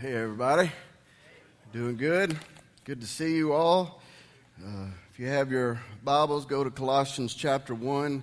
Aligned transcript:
Hey, 0.00 0.14
everybody. 0.14 0.70
Doing 1.72 1.96
good? 1.96 2.38
Good 2.84 3.00
to 3.00 3.06
see 3.08 3.34
you 3.34 3.52
all. 3.52 4.00
Uh, 4.64 4.86
if 5.10 5.18
you 5.18 5.26
have 5.26 5.50
your 5.50 5.80
Bibles, 6.04 6.46
go 6.46 6.62
to 6.62 6.70
Colossians 6.70 7.34
chapter 7.34 7.74
1. 7.74 8.22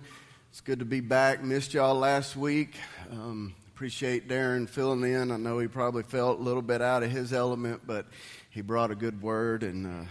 It's 0.50 0.62
good 0.62 0.80
to 0.80 0.86
be 0.86 1.02
back. 1.02 1.44
Missed 1.44 1.74
y'all 1.74 1.96
last 1.96 2.38
week. 2.38 2.78
Um, 3.12 3.54
appreciate 3.74 4.30
Darren 4.30 4.70
filling 4.70 5.04
in. 5.04 5.34
I 5.34 5.36
know 5.36 5.60
he 5.60 5.68
probably 5.68 6.04
felt 6.04 6.40
a 6.40 6.42
little 6.42 6.62
bit 6.62 6.82
out 6.82 7.04
of 7.04 7.12
his 7.12 7.34
element, 7.34 7.82
but 7.86 8.06
he 8.52 8.62
brought 8.62 8.90
a 8.90 8.96
good 8.96 9.22
word. 9.22 9.62
And 9.62 9.86
uh, 9.86 10.10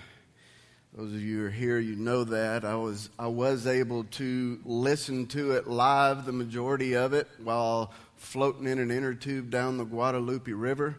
those 0.95 1.15
of 1.15 1.23
you 1.23 1.39
who 1.39 1.47
are 1.47 1.51
here, 1.51 1.79
you 1.79 1.97
know 1.97 2.25
that. 2.25 2.67
I 2.67 2.75
was, 2.77 3.09
I 3.19 3.29
was 3.29 3.67
able 3.67 4.05
to 4.05 4.61
listen 4.67 5.29
to 5.29 5.53
it 5.53 5.67
live, 5.67 6.27
the 6.27 6.33
majority 6.33 6.95
of 6.95 7.15
it, 7.15 7.27
while 7.43 7.91
floating 8.17 8.67
in 8.67 8.79
an 8.79 8.91
inner 8.91 9.15
tube 9.15 9.49
down 9.49 9.79
the 9.79 9.85
Guadalupe 9.85 10.53
River 10.53 10.99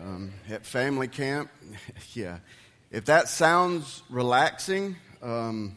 um, 0.00 0.32
at 0.48 0.64
family 0.64 1.08
camp. 1.08 1.50
yeah. 2.14 2.38
If 2.90 3.06
that 3.06 3.28
sounds 3.28 4.02
relaxing, 4.10 4.96
um, 5.22 5.76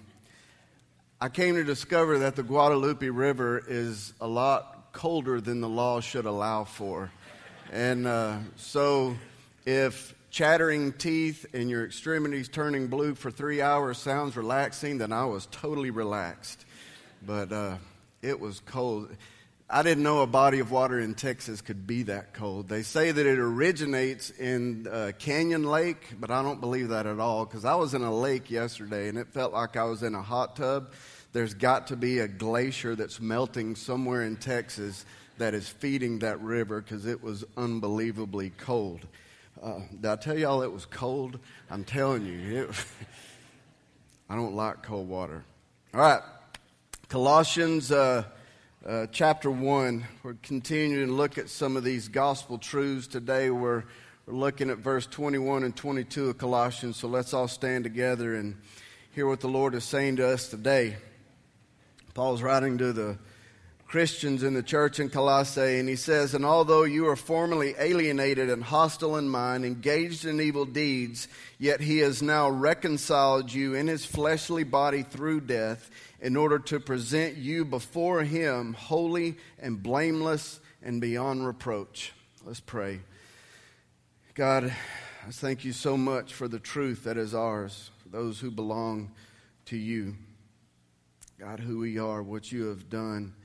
I 1.21 1.29
came 1.29 1.55
to 1.55 1.63
discover 1.63 2.19
that 2.19 2.35
the 2.35 2.43
Guadalupe 2.43 3.07
River 3.07 3.63
is 3.67 4.13
a 4.19 4.27
lot 4.27 4.91
colder 4.91 5.39
than 5.41 5.61
the 5.61 5.69
law 5.69 6.01
should 6.01 6.25
allow 6.25 6.63
for. 6.63 7.11
And 7.71 8.05
uh, 8.05 8.37
so 8.57 9.15
if 9.65 10.13
chattering 10.29 10.91
teeth 10.93 11.45
and 11.53 11.69
your 11.69 11.85
extremities 11.85 12.49
turning 12.49 12.87
blue 12.87 13.15
for 13.15 13.31
three 13.31 13.61
hours 13.61 13.97
sounds 13.97 14.35
relaxing, 14.35 14.97
then 14.97 15.13
I 15.13 15.25
was 15.25 15.47
totally 15.47 15.91
relaxed. 15.91 16.65
But 17.25 17.51
uh, 17.51 17.77
it 18.21 18.39
was 18.39 18.59
cold. 18.59 19.15
I 19.67 19.81
didn't 19.81 20.03
know 20.03 20.21
a 20.21 20.27
body 20.27 20.59
of 20.59 20.69
water 20.69 20.99
in 20.99 21.15
Texas 21.15 21.59
could 21.59 21.87
be 21.87 22.03
that 22.03 22.35
cold. 22.35 22.69
They 22.69 22.83
say 22.83 23.11
that 23.11 23.25
it 23.25 23.39
originates 23.39 24.29
in 24.29 24.85
uh, 24.85 25.11
Canyon 25.17 25.63
Lake, 25.63 26.13
but 26.19 26.29
I 26.29 26.43
don't 26.43 26.61
believe 26.61 26.89
that 26.89 27.07
at 27.07 27.19
all 27.19 27.45
because 27.45 27.65
I 27.65 27.73
was 27.73 27.95
in 27.95 28.03
a 28.03 28.13
lake 28.13 28.51
yesterday 28.51 29.09
and 29.09 29.17
it 29.17 29.29
felt 29.29 29.53
like 29.53 29.75
I 29.75 29.85
was 29.85 30.03
in 30.03 30.13
a 30.13 30.21
hot 30.21 30.55
tub. 30.55 30.93
There's 31.33 31.55
got 31.55 31.87
to 31.87 31.95
be 31.95 32.19
a 32.19 32.27
glacier 32.27 32.95
that's 32.95 33.19
melting 33.19 33.75
somewhere 33.75 34.23
in 34.23 34.35
Texas 34.35 35.03
that 35.39 35.55
is 35.55 35.67
feeding 35.67 36.19
that 36.19 36.39
river 36.41 36.79
because 36.79 37.07
it 37.07 37.23
was 37.23 37.43
unbelievably 37.57 38.51
cold. 38.59 39.07
Uh, 39.61 39.79
did 39.99 40.05
I 40.05 40.15
tell 40.15 40.37
y'all 40.37 40.61
it 40.61 40.71
was 40.71 40.85
cold? 40.85 41.39
I'm 41.71 41.83
telling 41.83 42.23
you, 42.23 42.65
it, 42.65 42.85
I 44.29 44.35
don't 44.35 44.55
like 44.55 44.83
cold 44.83 45.09
water. 45.09 45.43
All 45.91 46.01
right, 46.01 46.21
Colossians. 47.09 47.91
Uh, 47.91 48.25
uh, 48.85 49.07
chapter 49.11 49.49
1. 49.49 50.05
We're 50.21 50.35
continuing 50.43 51.07
to 51.07 51.13
look 51.13 51.39
at 51.39 51.49
some 51.49 51.75
of 51.75 51.83
these 51.83 52.07
gospel 52.07 52.59
truths 52.59 53.07
today. 53.07 53.49
We're, 53.49 53.83
we're 54.27 54.35
looking 54.35 54.69
at 54.69 54.77
verse 54.77 55.07
21 55.07 55.63
and 55.63 55.75
22 55.75 56.29
of 56.29 56.37
Colossians. 56.37 56.97
So 56.97 57.07
let's 57.07 57.33
all 57.33 57.47
stand 57.47 57.83
together 57.83 58.35
and 58.35 58.55
hear 59.11 59.27
what 59.27 59.39
the 59.39 59.47
Lord 59.47 59.73
is 59.73 59.83
saying 59.83 60.17
to 60.17 60.27
us 60.27 60.49
today. 60.49 60.97
Paul's 62.13 62.43
writing 62.43 62.77
to 62.77 62.93
the 62.93 63.17
Christians 63.87 64.43
in 64.43 64.55
the 64.55 64.63
church 64.63 64.99
in 64.99 65.09
Colossae, 65.09 65.79
and 65.79 65.87
he 65.87 65.95
says, 65.95 66.33
And 66.33 66.43
although 66.43 66.83
you 66.83 67.07
are 67.07 67.15
formerly 67.15 67.75
alienated 67.77 68.49
and 68.49 68.63
hostile 68.63 69.15
in 69.17 69.29
mind, 69.29 69.63
engaged 69.63 70.25
in 70.25 70.41
evil 70.41 70.65
deeds, 70.65 71.27
yet 71.59 71.81
he 71.81 71.99
has 71.99 72.21
now 72.21 72.49
reconciled 72.49 73.53
you 73.53 73.75
in 73.75 73.87
his 73.87 74.03
fleshly 74.05 74.63
body 74.63 75.03
through 75.03 75.41
death 75.41 75.89
in 76.25 76.35
order 76.35 76.57
to 76.57 76.79
present 76.79 77.37
you 77.37 77.63
before 77.63 78.23
Him 78.23 78.73
holy 78.73 79.37
and 79.59 79.81
blameless 79.81 80.59
and 80.81 80.99
beyond 80.99 81.45
reproach. 81.45 82.13
Let's 82.43 82.59
pray. 82.59 83.01
God, 84.33 84.65
I 84.65 85.31
thank 85.31 85.63
you 85.63 85.71
so 85.71 85.95
much 85.95 86.33
for 86.33 86.47
the 86.47 86.59
truth 86.59 87.03
that 87.03 87.17
is 87.17 87.35
ours, 87.35 87.91
for 88.01 88.09
those 88.09 88.39
who 88.39 88.49
belong 88.49 89.11
to 89.65 89.77
you. 89.77 90.15
God, 91.39 91.59
who 91.59 91.79
we 91.79 91.99
are, 91.99 92.23
what 92.23 92.51
you 92.51 92.65
have 92.69 92.89
done. 92.89 93.35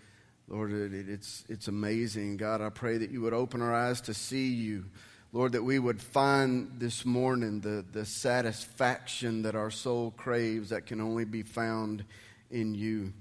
Lord, 0.50 0.72
it's, 0.72 1.44
it's 1.48 1.68
amazing. 1.68 2.36
God, 2.36 2.60
I 2.60 2.70
pray 2.70 2.98
that 2.98 3.10
you 3.10 3.20
would 3.20 3.32
open 3.32 3.62
our 3.62 3.72
eyes 3.72 4.00
to 4.02 4.14
see 4.14 4.48
you. 4.48 4.84
Lord, 5.32 5.52
that 5.52 5.62
we 5.62 5.78
would 5.78 6.02
find 6.02 6.72
this 6.80 7.06
morning 7.06 7.60
the, 7.60 7.84
the 7.92 8.04
satisfaction 8.04 9.42
that 9.42 9.54
our 9.54 9.70
soul 9.70 10.10
craves 10.10 10.70
that 10.70 10.86
can 10.86 11.00
only 11.00 11.24
be 11.24 11.44
found 11.44 12.04
in 12.50 12.74
you. 12.74 13.12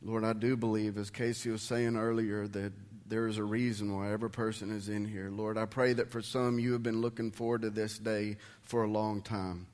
Lord, 0.00 0.22
I 0.22 0.32
do 0.32 0.56
believe, 0.56 0.96
as 0.96 1.10
Casey 1.10 1.50
was 1.50 1.62
saying 1.62 1.96
earlier, 1.96 2.46
that 2.46 2.72
there 3.08 3.26
is 3.26 3.38
a 3.38 3.44
reason 3.44 3.96
why 3.96 4.12
every 4.12 4.30
person 4.30 4.70
is 4.70 4.88
in 4.88 5.04
here. 5.04 5.28
Lord, 5.28 5.58
I 5.58 5.64
pray 5.64 5.92
that 5.94 6.12
for 6.12 6.22
some 6.22 6.60
you 6.60 6.72
have 6.72 6.84
been 6.84 7.00
looking 7.00 7.32
forward 7.32 7.62
to 7.62 7.70
this 7.70 7.98
day 7.98 8.36
for 8.62 8.84
a 8.84 8.88
long 8.88 9.22
time, 9.22 9.66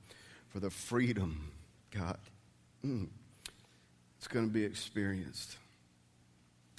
for 0.49 0.61
the 0.61 0.71
freedom, 0.71 1.51
God. 1.91 2.17
Mm, 2.83 3.09
it's 4.17 4.29
going 4.29 4.47
to 4.47 4.53
be 4.53 4.65
experienced. 4.65 5.59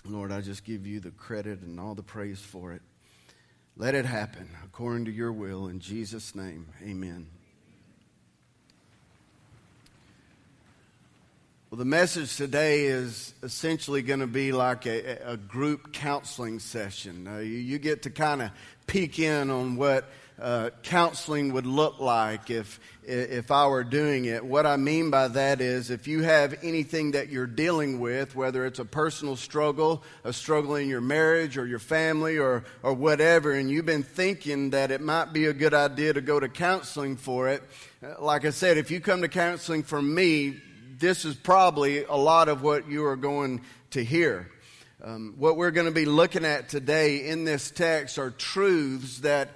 Lord, 0.06 0.34
I 0.34 0.42
just 0.42 0.66
give 0.66 0.86
you 0.86 1.00
the 1.00 1.12
credit 1.12 1.62
and 1.62 1.80
all 1.80 1.96
the 1.96 2.04
praise 2.04 2.40
for 2.40 2.74
it. 2.74 2.82
Let 3.78 3.96
it 3.96 4.06
happen 4.06 4.50
according 4.66 5.06
to 5.06 5.12
your 5.12 5.32
will. 5.32 5.68
In 5.68 5.80
Jesus' 5.80 6.36
name, 6.36 6.68
amen. 6.84 7.28
Well, 11.70 11.80
the 11.80 11.86
message 11.86 12.36
today 12.36 12.86
is 12.86 13.34
essentially 13.42 14.04
going 14.04 14.20
to 14.20 14.28
be 14.28 14.52
like 14.52 14.86
a, 14.86 15.32
a 15.32 15.38
group 15.38 15.94
counseling 15.94 16.60
session. 16.60 17.28
Uh, 17.28 17.38
you, 17.40 17.58
you, 17.58 17.80
get 17.80 18.04
to 18.04 18.12
kind 18.12 18.44
of 18.44 18.52
peek 18.86 19.18
in 19.18 19.50
on 19.50 19.76
what 19.76 20.08
uh, 20.42 20.72
counseling 20.82 21.54
would 21.54 21.66
look 21.66 22.00
like 22.00 22.50
if, 22.50 22.80
if 23.04 23.52
I 23.52 23.68
were 23.68 23.84
doing 23.84 24.26
it. 24.26 24.44
What 24.44 24.66
I 24.66 24.78
mean 24.78 25.12
by 25.12 25.28
that 25.30 25.62
is 25.62 25.90
if 25.90 26.08
you 26.08 26.24
have 26.24 26.58
anything 26.64 27.12
that 27.12 27.30
you're 27.30 27.48
dealing 27.48 28.00
with, 28.00 28.36
whether 28.36 28.66
it's 28.66 28.80
a 28.80 28.86
personal 28.86 29.36
struggle, 29.36 30.04
a 30.24 30.34
struggle 30.34 30.76
in 30.76 30.90
your 30.90 31.02
marriage 31.02 31.58
or 31.58 31.66
your 31.68 31.80
family 31.80 32.38
or, 32.38 32.64
or 32.82 32.94
whatever, 32.94 33.52
and 33.52 33.70
you've 33.70 33.86
been 33.86 34.04
thinking 34.04 34.72
that 34.72 34.92
it 34.92 35.02
might 35.02 35.34
be 35.34 35.46
a 35.46 35.54
good 35.54 35.74
idea 35.74 36.14
to 36.14 36.22
go 36.22 36.40
to 36.40 36.50
counseling 36.50 37.16
for 37.16 37.50
it, 37.50 37.64
uh, 38.04 38.16
like 38.20 38.46
I 38.46 38.50
said, 38.50 38.78
if 38.78 38.92
you 38.92 39.00
come 39.00 39.22
to 39.22 39.30
counseling 39.30 39.84
from 39.84 40.14
me, 40.14 40.60
this 40.98 41.26
is 41.26 41.36
probably 41.36 42.06
a 42.06 42.16
lot 42.16 42.50
of 42.50 42.62
what 42.62 42.90
you 42.90 43.06
are 43.06 43.16
going 43.16 43.62
to 43.92 44.04
hear. 44.04 44.50
Um, 45.04 45.36
what 45.38 45.58
we're 45.58 45.72
going 45.72 45.88
to 45.88 45.92
be 45.92 46.06
looking 46.06 46.46
at 46.46 46.70
today 46.70 47.28
in 47.28 47.44
this 47.44 47.72
text 47.72 48.18
are 48.18 48.32
truths 48.32 49.20
that, 49.20 49.50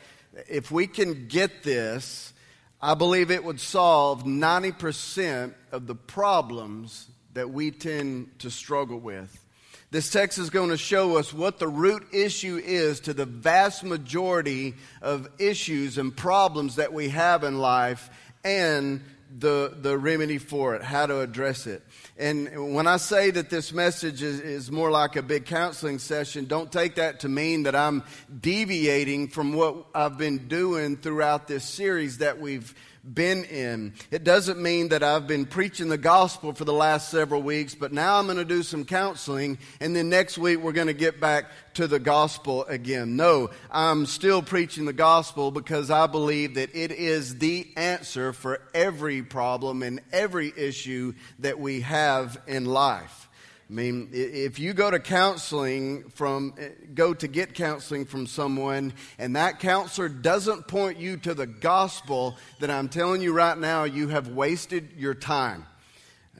if 0.49 0.71
we 0.71 0.87
can 0.87 1.27
get 1.27 1.63
this, 1.63 2.33
I 2.81 2.93
believe 2.93 3.31
it 3.31 3.43
would 3.43 3.59
solve 3.59 4.23
90% 4.23 5.53
of 5.71 5.87
the 5.87 5.95
problems 5.95 7.07
that 7.33 7.49
we 7.49 7.71
tend 7.71 8.39
to 8.39 8.51
struggle 8.51 8.99
with. 8.99 9.43
This 9.89 10.09
text 10.09 10.37
is 10.37 10.49
going 10.49 10.69
to 10.69 10.77
show 10.77 11.17
us 11.17 11.33
what 11.33 11.59
the 11.59 11.67
root 11.67 12.07
issue 12.11 12.61
is 12.63 12.99
to 13.01 13.13
the 13.13 13.25
vast 13.25 13.83
majority 13.83 14.75
of 15.01 15.29
issues 15.39 15.97
and 15.97 16.15
problems 16.15 16.75
that 16.75 16.91
we 16.91 17.09
have 17.09 17.43
in 17.43 17.59
life 17.59 18.09
and 18.43 19.01
the, 19.39 19.75
the 19.81 19.97
remedy 19.97 20.37
for 20.37 20.75
it, 20.75 20.83
how 20.83 21.05
to 21.05 21.19
address 21.19 21.67
it. 21.67 21.83
And 22.17 22.73
when 22.73 22.87
I 22.87 22.97
say 22.97 23.31
that 23.31 23.49
this 23.49 23.71
message 23.73 24.23
is, 24.23 24.39
is 24.39 24.71
more 24.71 24.89
like 24.89 25.15
a 25.15 25.21
big 25.21 25.45
counseling 25.45 25.99
session, 25.99 26.45
don't 26.45 26.71
take 26.71 26.95
that 26.95 27.21
to 27.21 27.29
mean 27.29 27.63
that 27.63 27.75
I'm 27.75 28.03
deviating 28.41 29.27
from 29.29 29.53
what 29.53 29.85
I've 29.93 30.17
been 30.17 30.47
doing 30.47 30.97
throughout 30.97 31.47
this 31.47 31.63
series 31.63 32.19
that 32.19 32.39
we've 32.39 32.73
been 33.13 33.43
in. 33.45 33.93
It 34.11 34.23
doesn't 34.23 34.61
mean 34.61 34.89
that 34.89 35.03
I've 35.03 35.27
been 35.27 35.45
preaching 35.45 35.89
the 35.89 35.97
gospel 35.97 36.53
for 36.53 36.65
the 36.65 36.73
last 36.73 37.09
several 37.09 37.41
weeks, 37.41 37.75
but 37.75 37.93
now 37.93 38.19
I'm 38.19 38.25
going 38.25 38.37
to 38.37 38.45
do 38.45 38.63
some 38.63 38.85
counseling, 38.85 39.57
and 39.79 39.95
then 39.95 40.09
next 40.09 40.37
week 40.37 40.59
we're 40.59 40.71
going 40.71 40.87
to 40.87 40.93
get 40.93 41.19
back 41.19 41.45
to 41.75 41.87
the 41.87 41.99
gospel 41.99 42.65
again. 42.65 43.15
No, 43.15 43.49
I'm 43.71 44.05
still 44.05 44.41
preaching 44.41 44.85
the 44.85 44.93
gospel 44.93 45.51
because 45.51 45.91
I 45.91 46.07
believe 46.07 46.55
that 46.55 46.75
it 46.75 46.91
is 46.91 47.37
the 47.37 47.67
answer 47.77 48.33
for 48.33 48.59
every 48.73 49.21
problem 49.21 49.83
and 49.83 50.01
every 50.11 50.51
issue 50.55 51.13
that 51.39 51.59
we 51.59 51.81
have 51.81 52.41
in 52.47 52.65
life. 52.65 53.26
I 53.69 53.73
mean, 53.73 54.09
if 54.13 54.59
you 54.59 54.71
go 54.71 54.89
to 54.89 54.97
counseling 54.97 56.09
from, 56.11 56.53
eh, 56.57 56.69
go 56.93 57.13
to 57.13 57.27
get 57.27 57.53
counseling 57.53 58.05
from 58.05 58.25
someone 58.25 58.93
and 59.19 59.35
that 59.35 59.59
counselor 59.59 60.07
doesn't 60.07 60.69
point 60.69 60.99
you 60.99 61.17
to 61.17 61.33
the 61.33 61.47
gospel, 61.47 62.37
then 62.59 62.71
I'm 62.71 62.87
telling 62.87 63.21
you 63.21 63.33
right 63.33 63.57
now, 63.57 63.83
you 63.83 64.07
have 64.07 64.29
wasted 64.29 64.93
your 64.95 65.13
time. 65.13 65.65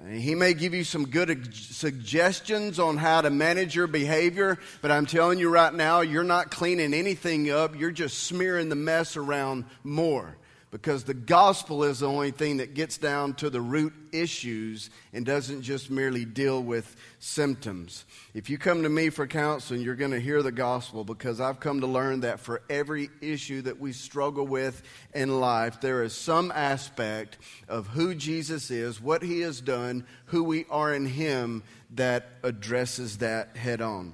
Eh, 0.06 0.20
he 0.20 0.36
may 0.36 0.54
give 0.54 0.74
you 0.74 0.86
some 0.86 1.06
good 1.06 1.54
suggestions 1.54 2.80
on 2.80 2.96
how 2.96 3.20
to 3.20 3.30
manage 3.30 3.76
your 3.76 3.88
behavior, 3.88 4.58
but 4.82 4.90
I'm 4.90 5.06
telling 5.06 5.38
you 5.38 5.50
right 5.50 5.74
now, 5.74 6.00
you're 6.00 6.24
not 6.24 6.50
cleaning 6.50 6.94
anything 6.94 7.52
up. 7.52 7.78
You're 7.78 7.92
just 7.92 8.24
smearing 8.24 8.70
the 8.70 8.76
mess 8.76 9.18
around 9.18 9.66
more. 9.84 10.38
Because 10.70 11.06
the 11.06 11.14
gospel 11.14 11.86
is 11.86 12.00
the 12.00 12.08
only 12.08 12.32
thing 12.32 12.58
that 12.58 12.74
gets 12.74 12.98
down 12.98 13.34
to 13.36 13.50
the 13.50 13.62
root 13.62 13.94
issues 14.12 14.90
and 15.14 15.26
doesn't 15.26 15.62
just 15.62 15.90
merely 15.90 16.26
deal 16.26 16.62
with 16.62 16.96
symptoms. 17.20 18.04
If 18.34 18.50
you 18.50 18.58
come 18.58 18.84
to 18.84 18.90
me 18.90 19.10
for 19.10 19.28
counseling, 19.28 19.82
you're 19.82 19.96
going 19.96 20.12
to 20.12 20.20
hear 20.20 20.44
the 20.44 20.52
gospel 20.52 21.06
because 21.06 21.40
I've 21.40 21.62
come 21.62 21.80
to 21.82 21.88
learn 21.88 22.22
that 22.22 22.42
for 22.42 22.62
every 22.70 23.10
issue 23.22 23.62
that 23.62 23.80
we 23.80 23.94
struggle 23.94 24.46
with 24.46 24.84
in 25.14 25.40
life, 25.40 25.80
there 25.80 26.04
is 26.04 26.14
some 26.14 26.52
aspect 26.52 27.38
of 27.70 27.88
who 27.88 28.14
Jesus 28.14 28.70
is, 28.70 29.02
what 29.02 29.24
he 29.24 29.40
has 29.42 29.62
done, 29.62 30.06
who 30.26 30.44
we 30.44 30.66
are 30.70 30.94
in 30.94 31.06
him 31.06 31.64
that 31.96 32.28
addresses 32.44 33.20
that 33.20 33.56
head 33.56 33.82
on. 33.82 34.14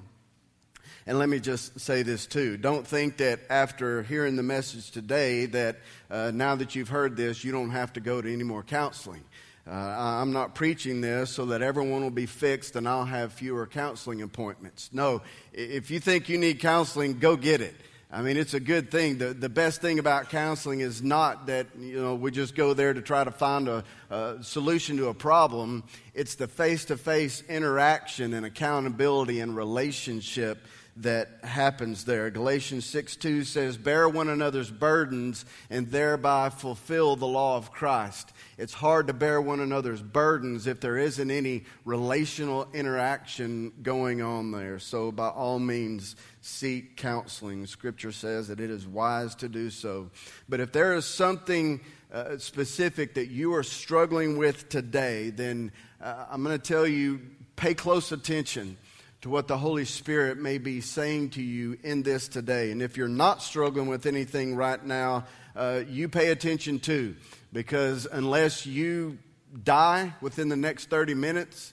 And 1.06 1.18
let 1.18 1.28
me 1.28 1.38
just 1.38 1.78
say 1.78 2.02
this 2.02 2.26
too. 2.26 2.56
Don't 2.56 2.86
think 2.86 3.18
that 3.18 3.40
after 3.50 4.02
hearing 4.02 4.36
the 4.36 4.42
message 4.42 4.90
today 4.90 5.44
that 5.46 5.76
uh, 6.10 6.30
now 6.34 6.54
that 6.54 6.74
you've 6.74 6.88
heard 6.88 7.14
this, 7.14 7.44
you 7.44 7.52
don't 7.52 7.70
have 7.70 7.92
to 7.94 8.00
go 8.00 8.22
to 8.22 8.32
any 8.32 8.44
more 8.44 8.62
counseling. 8.62 9.22
Uh, 9.66 9.72
I'm 9.72 10.32
not 10.32 10.54
preaching 10.54 11.02
this 11.02 11.30
so 11.30 11.46
that 11.46 11.60
everyone 11.60 12.02
will 12.02 12.10
be 12.10 12.26
fixed 12.26 12.76
and 12.76 12.88
I'll 12.88 13.04
have 13.04 13.34
fewer 13.34 13.66
counseling 13.66 14.22
appointments. 14.22 14.90
No, 14.92 15.20
if 15.52 15.90
you 15.90 16.00
think 16.00 16.30
you 16.30 16.38
need 16.38 16.60
counseling, 16.60 17.18
go 17.18 17.36
get 17.36 17.60
it. 17.60 17.74
I 18.10 18.22
mean, 18.22 18.36
it's 18.36 18.54
a 18.54 18.60
good 18.60 18.90
thing. 18.90 19.18
The, 19.18 19.34
the 19.34 19.48
best 19.48 19.80
thing 19.80 19.98
about 19.98 20.30
counseling 20.30 20.80
is 20.80 21.02
not 21.02 21.48
that, 21.48 21.66
you 21.78 22.00
know, 22.00 22.14
we 22.14 22.30
just 22.30 22.54
go 22.54 22.72
there 22.72 22.94
to 22.94 23.02
try 23.02 23.24
to 23.24 23.30
find 23.30 23.66
a, 23.66 23.84
a 24.08 24.36
solution 24.40 24.98
to 24.98 25.08
a 25.08 25.14
problem. 25.14 25.82
It's 26.14 26.36
the 26.36 26.46
face 26.46 26.84
to 26.86 26.96
face 26.96 27.42
interaction 27.48 28.32
and 28.32 28.46
accountability 28.46 29.40
and 29.40 29.56
relationship 29.56 30.64
that 30.96 31.28
happens 31.42 32.04
there. 32.04 32.30
Galatians 32.30 32.84
6 32.86 33.16
2 33.16 33.44
says, 33.44 33.76
Bear 33.76 34.08
one 34.08 34.28
another's 34.28 34.70
burdens 34.70 35.44
and 35.68 35.90
thereby 35.90 36.50
fulfill 36.50 37.16
the 37.16 37.26
law 37.26 37.56
of 37.56 37.72
Christ. 37.72 38.32
It's 38.58 38.74
hard 38.74 39.08
to 39.08 39.12
bear 39.12 39.40
one 39.40 39.58
another's 39.58 40.02
burdens 40.02 40.68
if 40.68 40.80
there 40.80 40.96
isn't 40.96 41.30
any 41.30 41.64
relational 41.84 42.68
interaction 42.72 43.72
going 43.82 44.22
on 44.22 44.52
there. 44.52 44.78
So, 44.78 45.10
by 45.10 45.28
all 45.28 45.58
means, 45.58 46.14
seek 46.40 46.96
counseling. 46.96 47.66
Scripture 47.66 48.12
says 48.12 48.46
that 48.48 48.60
it 48.60 48.70
is 48.70 48.86
wise 48.86 49.34
to 49.36 49.48
do 49.48 49.70
so. 49.70 50.10
But 50.48 50.60
if 50.60 50.70
there 50.70 50.94
is 50.94 51.04
something 51.04 51.80
uh, 52.12 52.38
specific 52.38 53.14
that 53.14 53.26
you 53.26 53.54
are 53.54 53.64
struggling 53.64 54.36
with 54.36 54.68
today, 54.68 55.30
then 55.30 55.72
uh, 56.00 56.26
I'm 56.30 56.44
going 56.44 56.56
to 56.56 56.62
tell 56.62 56.86
you 56.86 57.20
pay 57.56 57.74
close 57.74 58.12
attention 58.12 58.76
to 59.24 59.30
what 59.30 59.48
the 59.48 59.56
Holy 59.56 59.86
Spirit 59.86 60.36
may 60.36 60.58
be 60.58 60.82
saying 60.82 61.30
to 61.30 61.40
you 61.40 61.78
in 61.82 62.02
this 62.02 62.28
today. 62.28 62.70
And 62.70 62.82
if 62.82 62.98
you're 62.98 63.08
not 63.08 63.42
struggling 63.42 63.86
with 63.86 64.04
anything 64.04 64.54
right 64.54 64.84
now, 64.84 65.24
uh, 65.56 65.80
you 65.88 66.10
pay 66.10 66.30
attention 66.30 66.78
too, 66.78 67.16
because 67.50 68.06
unless 68.12 68.66
you 68.66 69.16
die 69.62 70.12
within 70.20 70.50
the 70.50 70.56
next 70.56 70.90
30 70.90 71.14
minutes, 71.14 71.72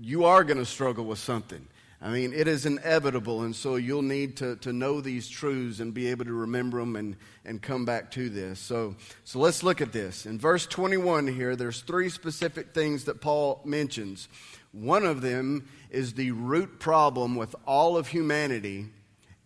you 0.00 0.24
are 0.24 0.42
going 0.42 0.56
to 0.56 0.64
struggle 0.64 1.04
with 1.04 1.18
something. 1.18 1.68
I 2.00 2.08
mean, 2.08 2.32
it 2.32 2.48
is 2.48 2.64
inevitable, 2.64 3.42
and 3.42 3.54
so 3.54 3.76
you'll 3.76 4.00
need 4.00 4.38
to, 4.38 4.56
to 4.56 4.72
know 4.72 5.02
these 5.02 5.28
truths 5.28 5.80
and 5.80 5.92
be 5.92 6.08
able 6.08 6.24
to 6.24 6.32
remember 6.32 6.78
them 6.78 6.96
and, 6.96 7.16
and 7.44 7.60
come 7.60 7.84
back 7.84 8.10
to 8.12 8.30
this. 8.30 8.58
So, 8.58 8.96
so 9.24 9.38
let's 9.38 9.62
look 9.62 9.82
at 9.82 9.92
this. 9.92 10.24
In 10.24 10.38
verse 10.38 10.66
21 10.66 11.26
here, 11.26 11.56
there's 11.56 11.80
three 11.80 12.08
specific 12.08 12.72
things 12.72 13.04
that 13.04 13.20
Paul 13.20 13.60
mentions. 13.66 14.28
One 14.76 15.06
of 15.06 15.22
them 15.22 15.66
is 15.90 16.12
the 16.12 16.32
root 16.32 16.78
problem 16.78 17.34
with 17.34 17.56
all 17.66 17.96
of 17.96 18.08
humanity, 18.08 18.86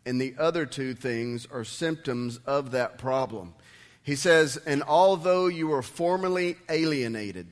and 0.04 0.20
the 0.20 0.34
other 0.36 0.66
two 0.66 0.92
things 0.92 1.46
are 1.52 1.62
symptoms 1.62 2.40
of 2.46 2.72
that 2.72 2.98
problem. 2.98 3.54
He 4.02 4.16
says, 4.16 4.56
And 4.66 4.82
although 4.82 5.46
you 5.46 5.68
were 5.68 5.82
formerly 5.82 6.56
alienated, 6.68 7.46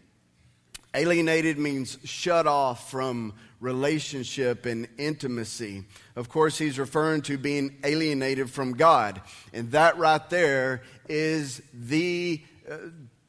alienated 0.92 1.56
means 1.56 1.98
shut 2.02 2.48
off 2.48 2.90
from 2.90 3.34
relationship 3.60 4.66
and 4.66 4.88
intimacy. 4.98 5.84
Of 6.16 6.28
course, 6.28 6.58
he's 6.58 6.80
referring 6.80 7.22
to 7.22 7.38
being 7.38 7.76
alienated 7.84 8.50
from 8.50 8.72
God. 8.72 9.20
And 9.52 9.70
that 9.70 9.96
right 9.98 10.28
there 10.30 10.82
is 11.08 11.62
the 11.72 12.42
uh, 12.68 12.76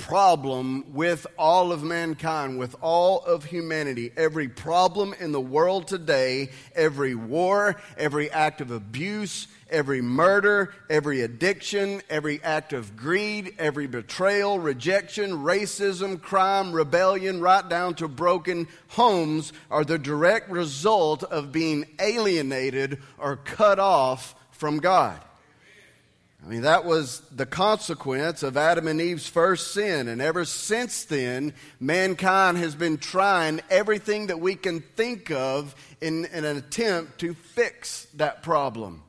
problem 0.09 0.83
with 0.91 1.27
all 1.37 1.71
of 1.71 1.83
mankind, 1.83 2.57
with 2.57 2.75
all 2.81 3.23
of 3.25 3.45
humanity. 3.45 4.11
Every 4.17 4.47
problem 4.47 5.13
in 5.19 5.31
the 5.31 5.39
world 5.39 5.85
today, 5.85 6.49
every 6.73 7.13
war, 7.13 7.79
every 7.95 8.31
act 8.31 8.59
of 8.59 8.71
abuse, 8.71 9.47
every 9.69 10.01
murder, 10.01 10.73
every 10.89 11.21
addiction, 11.21 12.01
every 12.09 12.41
act 12.41 12.73
of 12.73 12.97
greed, 12.97 13.53
every 13.59 13.85
betrayal, 13.85 14.57
rejection, 14.57 15.29
racism, 15.29 16.19
crime, 16.19 16.71
rebellion, 16.71 17.39
right 17.39 17.69
down 17.69 17.93
to 17.93 18.07
broken 18.07 18.67
homes 18.87 19.53
are 19.69 19.85
the 19.85 19.99
direct 19.99 20.49
result 20.49 21.21
of 21.21 21.51
being 21.51 21.85
alienated 21.99 22.97
or 23.19 23.35
cut 23.35 23.77
off 23.77 24.33
from 24.49 24.79
God. 24.79 25.21
I 26.43 26.47
mean, 26.47 26.61
that 26.61 26.85
was 26.85 27.19
the 27.35 27.45
consequence 27.45 28.43
of 28.43 28.55
Adam 28.55 28.87
and 28.87 29.01
Eve's 29.01 29.27
first 29.27 29.73
sin. 29.73 30.07
And 30.07 30.21
ever 30.21 30.45
since 30.45 31.03
then, 31.03 31.53
mankind 31.79 32.57
has 32.57 32.75
been 32.75 32.97
trying 32.97 33.59
everything 33.69 34.27
that 34.27 34.39
we 34.39 34.55
can 34.55 34.79
think 34.79 35.31
of 35.31 35.75
in, 35.99 36.25
in 36.25 36.45
an 36.45 36.57
attempt 36.57 37.19
to 37.19 37.33
fix 37.33 38.07
that 38.15 38.41
problem. 38.41 39.03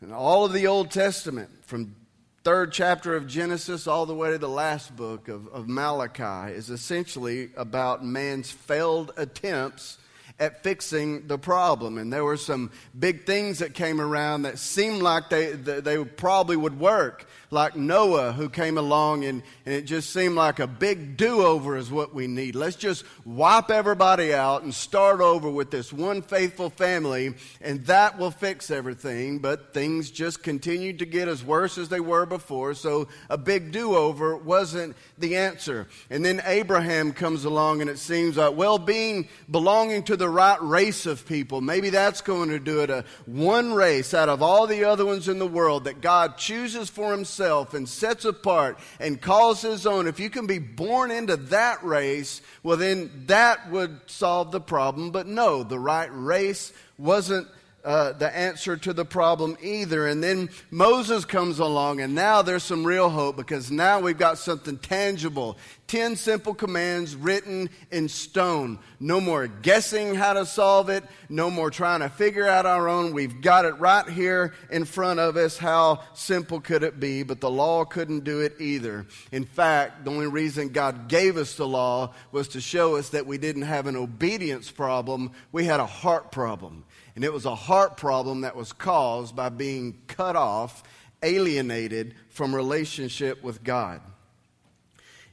And 0.00 0.12
all 0.12 0.44
of 0.44 0.52
the 0.52 0.66
Old 0.66 0.90
Testament, 0.90 1.50
from 1.64 1.94
third 2.42 2.72
chapter 2.72 3.14
of 3.14 3.28
Genesis 3.28 3.86
all 3.86 4.06
the 4.06 4.14
way 4.14 4.32
to 4.32 4.38
the 4.38 4.48
last 4.48 4.96
book 4.96 5.28
of, 5.28 5.46
of 5.48 5.68
Malachi, 5.68 6.52
is 6.52 6.68
essentially 6.68 7.50
about 7.56 8.04
man's 8.04 8.50
failed 8.50 9.12
attempts 9.16 9.98
at 10.40 10.62
fixing 10.62 11.26
the 11.26 11.38
problem. 11.38 11.98
And 11.98 12.12
there 12.12 12.24
were 12.24 12.38
some 12.38 12.72
big 12.98 13.26
things 13.26 13.58
that 13.58 13.74
came 13.74 14.00
around 14.00 14.42
that 14.42 14.58
seemed 14.58 15.02
like 15.02 15.28
they, 15.28 15.52
they 15.52 16.02
probably 16.02 16.56
would 16.56 16.80
work 16.80 17.28
like 17.50 17.76
Noah 17.76 18.32
who 18.32 18.48
came 18.48 18.78
along 18.78 19.24
and, 19.24 19.42
and 19.66 19.74
it 19.74 19.82
just 19.82 20.10
seemed 20.10 20.36
like 20.36 20.60
a 20.60 20.66
big 20.66 21.16
do 21.16 21.42
over 21.42 21.76
is 21.76 21.90
what 21.90 22.14
we 22.14 22.26
need. 22.26 22.54
Let's 22.54 22.76
just 22.76 23.04
wipe 23.24 23.70
everybody 23.70 24.32
out 24.32 24.62
and 24.62 24.72
start 24.72 25.20
over 25.20 25.50
with 25.50 25.70
this 25.70 25.92
one 25.92 26.22
faithful 26.22 26.70
family 26.70 27.34
and 27.60 27.84
that 27.86 28.18
will 28.18 28.30
fix 28.30 28.70
everything. 28.70 29.40
But 29.40 29.74
things 29.74 30.10
just 30.10 30.42
continued 30.42 31.00
to 31.00 31.06
get 31.06 31.28
as 31.28 31.44
worse 31.44 31.76
as 31.76 31.88
they 31.88 32.00
were 32.00 32.24
before. 32.24 32.74
So 32.74 33.08
a 33.28 33.36
big 33.36 33.72
do 33.72 33.96
over 33.96 34.36
wasn't 34.36 34.96
the 35.18 35.36
answer. 35.36 35.88
And 36.08 36.24
then 36.24 36.40
Abraham 36.46 37.12
comes 37.12 37.44
along 37.44 37.80
and 37.80 37.90
it 37.90 37.98
seems 37.98 38.36
like, 38.36 38.56
well, 38.56 38.78
being 38.78 39.28
belonging 39.50 40.04
to 40.04 40.16
the 40.16 40.29
right 40.30 40.60
race 40.62 41.06
of 41.06 41.26
people, 41.26 41.60
maybe 41.60 41.90
that's 41.90 42.20
going 42.20 42.50
to 42.50 42.58
do 42.58 42.80
it. 42.80 42.90
A 42.90 43.04
one 43.26 43.74
race 43.74 44.14
out 44.14 44.28
of 44.28 44.42
all 44.42 44.66
the 44.66 44.84
other 44.84 45.04
ones 45.04 45.28
in 45.28 45.38
the 45.38 45.46
world 45.46 45.84
that 45.84 46.00
God 46.00 46.38
chooses 46.38 46.88
for 46.88 47.10
himself 47.12 47.74
and 47.74 47.88
sets 47.88 48.24
apart 48.24 48.78
and 48.98 49.20
calls 49.20 49.62
his 49.62 49.86
own, 49.86 50.06
if 50.06 50.20
you 50.20 50.30
can 50.30 50.46
be 50.46 50.58
born 50.58 51.10
into 51.10 51.36
that 51.36 51.82
race, 51.84 52.40
well, 52.62 52.76
then 52.76 53.24
that 53.26 53.70
would 53.70 54.00
solve 54.06 54.52
the 54.52 54.60
problem. 54.60 55.10
But 55.10 55.26
no, 55.26 55.62
the 55.62 55.78
right 55.78 56.10
race 56.12 56.72
wasn't 56.98 57.48
uh, 57.84 58.12
the 58.12 58.34
answer 58.36 58.76
to 58.76 58.92
the 58.92 59.04
problem 59.04 59.56
either. 59.62 60.06
And 60.06 60.22
then 60.22 60.50
Moses 60.70 61.24
comes 61.24 61.58
along, 61.58 62.00
and 62.00 62.14
now 62.14 62.42
there's 62.42 62.62
some 62.62 62.84
real 62.84 63.08
hope 63.08 63.36
because 63.36 63.70
now 63.70 64.00
we've 64.00 64.18
got 64.18 64.38
something 64.38 64.78
tangible. 64.78 65.56
Ten 65.90 66.14
simple 66.14 66.54
commands 66.54 67.16
written 67.16 67.68
in 67.90 68.08
stone. 68.08 68.78
No 69.00 69.20
more 69.20 69.48
guessing 69.48 70.14
how 70.14 70.34
to 70.34 70.46
solve 70.46 70.88
it, 70.88 71.02
no 71.28 71.50
more 71.50 71.68
trying 71.68 71.98
to 71.98 72.08
figure 72.08 72.46
out 72.46 72.64
our 72.64 72.88
own. 72.88 73.12
We've 73.12 73.40
got 73.40 73.64
it 73.64 73.72
right 73.80 74.08
here 74.08 74.54
in 74.70 74.84
front 74.84 75.18
of 75.18 75.36
us. 75.36 75.58
How 75.58 76.04
simple 76.14 76.60
could 76.60 76.84
it 76.84 77.00
be? 77.00 77.24
But 77.24 77.40
the 77.40 77.50
law 77.50 77.84
couldn't 77.84 78.22
do 78.22 78.38
it 78.38 78.60
either. 78.60 79.04
In 79.32 79.44
fact, 79.44 80.04
the 80.04 80.12
only 80.12 80.28
reason 80.28 80.68
God 80.68 81.08
gave 81.08 81.36
us 81.36 81.56
the 81.56 81.66
law 81.66 82.14
was 82.30 82.46
to 82.50 82.60
show 82.60 82.94
us 82.94 83.08
that 83.08 83.26
we 83.26 83.36
didn't 83.36 83.62
have 83.62 83.88
an 83.88 83.96
obedience 83.96 84.70
problem, 84.70 85.32
we 85.50 85.64
had 85.64 85.80
a 85.80 85.86
heart 85.86 86.30
problem. 86.30 86.84
And 87.16 87.24
it 87.24 87.32
was 87.32 87.46
a 87.46 87.56
heart 87.56 87.96
problem 87.96 88.42
that 88.42 88.54
was 88.54 88.72
caused 88.72 89.34
by 89.34 89.48
being 89.48 90.02
cut 90.06 90.36
off, 90.36 90.84
alienated 91.24 92.14
from 92.28 92.54
relationship 92.54 93.42
with 93.42 93.64
God. 93.64 94.02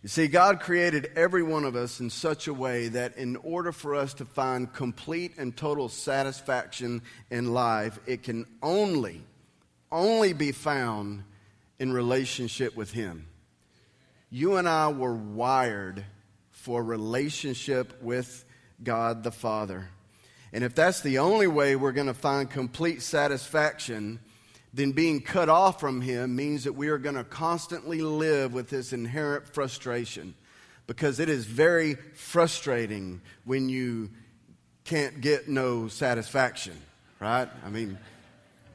You 0.07 0.09
see, 0.09 0.27
God 0.29 0.61
created 0.61 1.11
every 1.17 1.43
one 1.43 1.65
of 1.65 1.75
us 1.75 1.99
in 1.99 2.09
such 2.09 2.47
a 2.47 2.53
way 2.53 2.87
that 2.87 3.17
in 3.17 3.35
order 3.35 3.73
for 3.73 3.93
us 3.93 4.13
to 4.13 4.25
find 4.25 4.71
complete 4.71 5.33
and 5.37 5.53
total 5.53 5.89
satisfaction 5.89 7.01
in 7.29 7.53
life, 7.53 7.99
it 8.07 8.23
can 8.23 8.45
only, 8.63 9.21
only 9.91 10.31
be 10.31 10.53
found 10.53 11.25
in 11.77 11.91
relationship 11.91 12.73
with 12.77 12.93
Him. 12.93 13.27
You 14.29 14.55
and 14.55 14.69
I 14.69 14.87
were 14.93 15.13
wired 15.13 16.05
for 16.51 16.81
relationship 16.81 18.01
with 18.01 18.45
God 18.81 19.23
the 19.23 19.31
Father. 19.33 19.89
And 20.53 20.63
if 20.63 20.73
that's 20.73 21.01
the 21.01 21.17
only 21.17 21.47
way 21.47 21.75
we're 21.75 21.91
going 21.91 22.07
to 22.07 22.13
find 22.13 22.49
complete 22.49 23.01
satisfaction, 23.01 24.21
then 24.77 24.91
being 24.91 25.21
cut 25.21 25.49
off 25.49 25.79
from 25.79 26.01
Him 26.01 26.35
means 26.35 26.65
that 26.65 26.73
we 26.73 26.89
are 26.89 26.99
going 26.99 27.15
to 27.15 27.23
constantly 27.23 28.01
live 28.01 28.53
with 28.53 28.69
this 28.69 28.93
inherent 28.93 29.47
frustration 29.47 30.35
because 30.85 31.19
it 31.19 31.29
is 31.29 31.45
very 31.45 31.95
frustrating 32.13 33.21
when 33.43 33.69
you 33.69 34.11
can't 34.85 35.19
get 35.19 35.49
no 35.49 35.87
satisfaction, 35.87 36.79
right? 37.19 37.49
I 37.65 37.69
mean, 37.69 37.97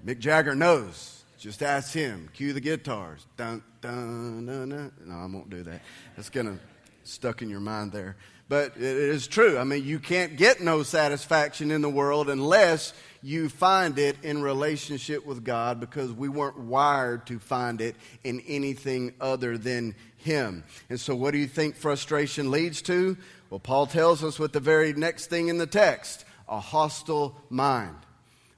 Mick 0.04 0.18
Jagger 0.18 0.56
knows. 0.56 1.22
Just 1.38 1.62
ask 1.62 1.92
him. 1.92 2.28
Cue 2.34 2.52
the 2.52 2.60
guitars. 2.60 3.24
Dun, 3.36 3.62
dun, 3.80 4.46
dun, 4.46 4.68
dun. 4.68 4.92
No, 5.04 5.14
I 5.14 5.26
won't 5.26 5.50
do 5.50 5.62
that. 5.62 5.82
That's 6.16 6.30
going 6.30 6.46
to 6.46 6.58
stuck 7.04 7.42
in 7.42 7.48
your 7.48 7.60
mind 7.60 7.92
there. 7.92 8.16
But 8.48 8.76
it 8.76 8.82
is 8.82 9.26
true. 9.28 9.56
I 9.56 9.64
mean, 9.64 9.84
you 9.84 9.98
can't 9.98 10.36
get 10.36 10.60
no 10.60 10.82
satisfaction 10.82 11.70
in 11.70 11.80
the 11.80 11.88
world 11.88 12.28
unless 12.28 12.92
you 13.22 13.48
find 13.48 13.98
it 13.98 14.16
in 14.22 14.42
relationship 14.42 15.24
with 15.24 15.44
God 15.44 15.78
because 15.78 16.12
we 16.12 16.28
weren't 16.28 16.58
wired 16.58 17.26
to 17.28 17.38
find 17.38 17.80
it 17.80 17.94
in 18.24 18.40
anything 18.48 19.14
other 19.20 19.56
than 19.56 19.94
Him. 20.16 20.64
And 20.90 21.00
so, 21.00 21.14
what 21.14 21.30
do 21.30 21.38
you 21.38 21.46
think 21.46 21.76
frustration 21.76 22.50
leads 22.50 22.82
to? 22.82 23.16
Well, 23.48 23.60
Paul 23.60 23.86
tells 23.86 24.24
us 24.24 24.38
with 24.38 24.52
the 24.52 24.60
very 24.60 24.92
next 24.92 25.26
thing 25.26 25.48
in 25.48 25.58
the 25.58 25.66
text 25.66 26.24
a 26.48 26.60
hostile 26.60 27.40
mind. 27.48 27.96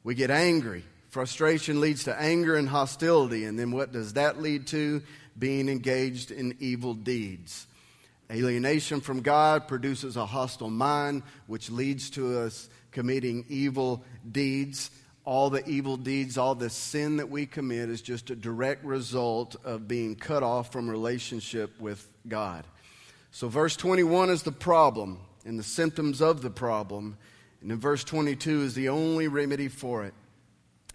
We 0.02 0.14
get 0.14 0.30
angry. 0.30 0.84
Frustration 1.10 1.80
leads 1.80 2.04
to 2.04 2.20
anger 2.20 2.56
and 2.56 2.68
hostility. 2.68 3.44
And 3.44 3.58
then 3.58 3.70
what 3.70 3.92
does 3.92 4.14
that 4.14 4.42
lead 4.42 4.66
to? 4.68 5.02
Being 5.38 5.68
engaged 5.68 6.30
in 6.30 6.56
evil 6.58 6.94
deeds. 6.94 7.66
Alienation 8.30 9.00
from 9.00 9.20
God 9.20 9.68
produces 9.68 10.16
a 10.16 10.26
hostile 10.26 10.70
mind, 10.70 11.22
which 11.46 11.70
leads 11.70 12.10
to 12.10 12.40
us 12.40 12.68
committing 12.94 13.44
evil 13.48 14.02
deeds. 14.30 14.90
All 15.26 15.50
the 15.50 15.66
evil 15.68 15.98
deeds, 15.98 16.38
all 16.38 16.54
the 16.54 16.70
sin 16.70 17.18
that 17.18 17.28
we 17.28 17.44
commit 17.44 17.90
is 17.90 18.00
just 18.00 18.30
a 18.30 18.36
direct 18.36 18.84
result 18.84 19.56
of 19.64 19.86
being 19.86 20.16
cut 20.16 20.42
off 20.42 20.72
from 20.72 20.88
relationship 20.88 21.78
with 21.78 22.08
God. 22.26 22.66
So, 23.30 23.48
verse 23.48 23.76
21 23.76 24.30
is 24.30 24.42
the 24.42 24.52
problem 24.52 25.20
and 25.44 25.58
the 25.58 25.62
symptoms 25.62 26.22
of 26.22 26.40
the 26.40 26.50
problem. 26.50 27.18
And 27.60 27.70
in 27.70 27.78
verse 27.78 28.04
22 28.04 28.62
is 28.62 28.74
the 28.74 28.88
only 28.88 29.28
remedy 29.28 29.68
for 29.68 30.04
it. 30.04 30.14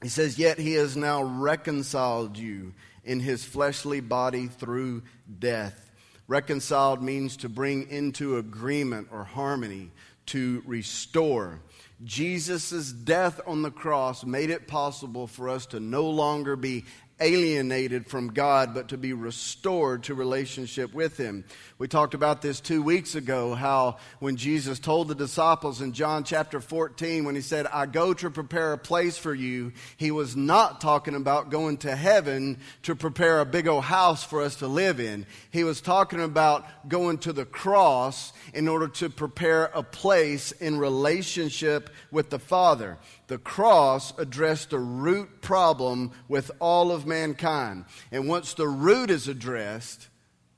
He 0.01 0.09
says, 0.09 0.39
Yet 0.39 0.57
he 0.57 0.73
has 0.73 0.95
now 0.97 1.21
reconciled 1.21 2.37
you 2.37 2.73
in 3.03 3.19
his 3.19 3.43
fleshly 3.43 3.99
body 3.99 4.47
through 4.47 5.03
death 5.39 5.89
Reconciled 6.29 7.01
means 7.01 7.37
to 7.37 7.49
bring 7.49 7.89
into 7.89 8.37
agreement 8.37 9.07
or 9.11 9.23
harmony, 9.23 9.89
to 10.27 10.61
restore. 10.67 11.59
Jesus' 12.03 12.91
death 12.91 13.41
on 13.45 13.61
the 13.61 13.71
cross 13.71 14.23
made 14.23 14.49
it 14.49 14.67
possible 14.67 15.27
for 15.27 15.49
us 15.49 15.65
to 15.67 15.79
no 15.79 16.09
longer 16.09 16.55
be 16.55 16.85
alienated 17.19 18.07
from 18.07 18.33
God, 18.33 18.73
but 18.73 18.89
to 18.89 18.97
be 18.97 19.13
restored 19.13 20.03
to 20.03 20.13
relationship 20.13 20.93
with 20.93 21.17
Him. 21.17 21.43
We 21.77 21.87
talked 21.87 22.13
about 22.13 22.41
this 22.41 22.59
two 22.59 22.81
weeks 22.81 23.15
ago 23.15 23.53
how 23.53 23.97
when 24.19 24.35
Jesus 24.35 24.79
told 24.79 25.07
the 25.07 25.15
disciples 25.15 25.81
in 25.81 25.93
John 25.93 26.23
chapter 26.23 26.59
14, 26.59 27.23
when 27.25 27.35
He 27.35 27.41
said, 27.41 27.67
I 27.67 27.85
go 27.85 28.13
to 28.13 28.29
prepare 28.29 28.73
a 28.73 28.77
place 28.77 29.17
for 29.17 29.33
you, 29.33 29.71
He 29.97 30.11
was 30.11 30.35
not 30.35 30.81
talking 30.81 31.15
about 31.15 31.49
going 31.49 31.77
to 31.77 31.95
heaven 31.95 32.57
to 32.83 32.95
prepare 32.95 33.39
a 33.39 33.45
big 33.45 33.67
old 33.67 33.83
house 33.83 34.23
for 34.23 34.41
us 34.41 34.55
to 34.57 34.67
live 34.67 34.99
in. 34.99 35.25
He 35.51 35.63
was 35.63 35.81
talking 35.81 36.21
about 36.21 36.89
going 36.89 37.17
to 37.19 37.33
the 37.33 37.45
cross 37.45 38.33
in 38.53 38.67
order 38.67 38.87
to 38.87 39.09
prepare 39.09 39.65
a 39.65 39.83
place 39.83 40.51
in 40.51 40.77
relationship 40.77 41.89
with 42.11 42.29
the 42.29 42.39
Father 42.39 42.97
the 43.29 43.37
cross 43.37 44.11
addressed 44.17 44.71
the 44.71 44.79
root 44.79 45.41
problem 45.41 46.11
with 46.27 46.51
all 46.59 46.91
of 46.91 47.05
mankind. 47.05 47.85
And 48.11 48.27
once 48.27 48.55
the 48.55 48.67
root 48.67 49.09
is 49.09 49.27
addressed, 49.27 50.09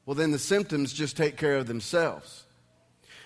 well, 0.05 0.15
then 0.15 0.31
the 0.31 0.39
symptoms 0.39 0.91
just 0.91 1.15
take 1.15 1.37
care 1.37 1.57
of 1.57 1.67
themselves. 1.67 2.45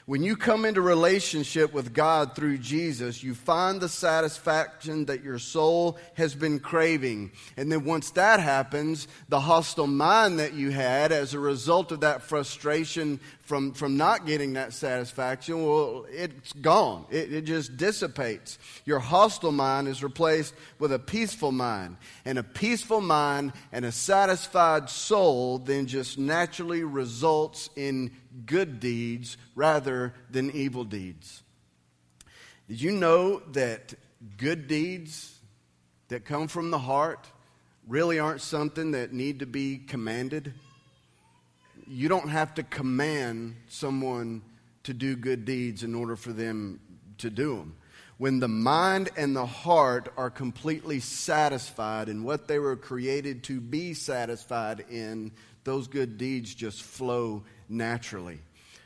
When 0.08 0.22
you 0.22 0.36
come 0.36 0.66
into 0.66 0.82
relationship 0.82 1.74
with 1.74 1.94
God 1.94 2.36
through 2.36 2.60
Jesus, 2.60 3.24
you 3.24 3.34
find 3.34 3.82
the 3.82 3.90
satisfaction 3.90 5.06
that 5.06 5.24
your 5.24 5.40
soul 5.40 5.98
has 6.14 6.36
been 6.36 6.60
craving. 6.60 7.32
And 7.58 7.72
then 7.72 7.86
once 7.86 8.12
that 8.12 8.40
happens, 8.40 9.08
the 9.30 9.40
hostile 9.40 9.88
mind 9.88 10.38
that 10.38 10.54
you 10.54 10.70
had 10.70 11.12
as 11.12 11.34
a 11.34 11.40
result 11.40 11.92
of 11.92 12.02
that 12.02 12.22
frustration 12.22 13.20
from, 13.46 13.74
from 13.74 13.96
not 13.96 14.26
getting 14.26 14.54
that 14.54 14.74
satisfaction, 14.74 15.64
well, 15.64 16.08
it's 16.10 16.52
gone. 16.54 17.06
It, 17.12 17.32
it 17.32 17.42
just 17.44 17.78
dissipates. 17.78 18.58
Your 18.86 18.98
hostile 18.98 19.52
mind 19.52 19.88
is 19.88 20.04
replaced 20.04 20.56
with 20.80 20.92
a 20.92 20.98
peaceful 20.98 21.52
mind. 21.52 21.98
And 22.26 22.40
a 22.40 22.44
peaceful 22.44 23.02
mind 23.02 23.54
and 23.72 23.86
a 23.86 23.92
satisfied 23.92 24.90
soul 24.90 25.60
then 25.60 25.86
just 25.86 26.18
naturally 26.18 26.84
results 26.84 27.70
in 27.76 28.12
good 28.48 28.80
deeds 28.80 29.38
rather 29.54 30.16
than 30.32 30.50
evil 30.52 30.84
deeds. 30.84 31.44
Did 32.68 32.82
you 32.82 32.94
know 32.94 33.44
that 33.52 33.94
good 34.38 34.68
deeds 34.68 35.38
that 36.08 36.26
come 36.26 36.48
from 36.48 36.72
the 36.72 36.80
heart 36.80 37.28
really 37.88 38.18
aren't 38.18 38.42
something 38.42 38.92
that 38.92 39.14
need 39.14 39.40
to 39.40 39.46
be 39.46 39.78
commanded? 39.78 40.56
You 41.88 42.10
don't 42.10 42.30
have 42.30 42.56
to 42.56 42.64
command 42.64 43.56
someone 43.68 44.42
to 44.84 44.94
do 44.94 45.16
good 45.16 45.46
deeds 45.46 45.84
in 45.84 45.96
order 45.96 46.16
for 46.16 46.34
them 46.34 46.80
to 47.20 47.30
do 47.30 47.58
them. 47.58 47.76
When 48.18 48.40
the 48.40 48.48
mind 48.48 49.10
and 49.18 49.36
the 49.36 49.46
heart 49.46 50.12
are 50.16 50.30
completely 50.30 51.00
satisfied 51.00 52.08
in 52.08 52.24
what 52.24 52.48
they 52.48 52.60
were 52.60 52.76
created 52.76 53.44
to 53.44 53.60
be 53.60 53.94
satisfied 53.94 54.86
in, 54.90 55.32
those 55.64 55.88
good 55.88 56.18
deeds 56.18 56.56
just 56.56 56.82
flow 56.82 57.44
naturally. 57.68 58.40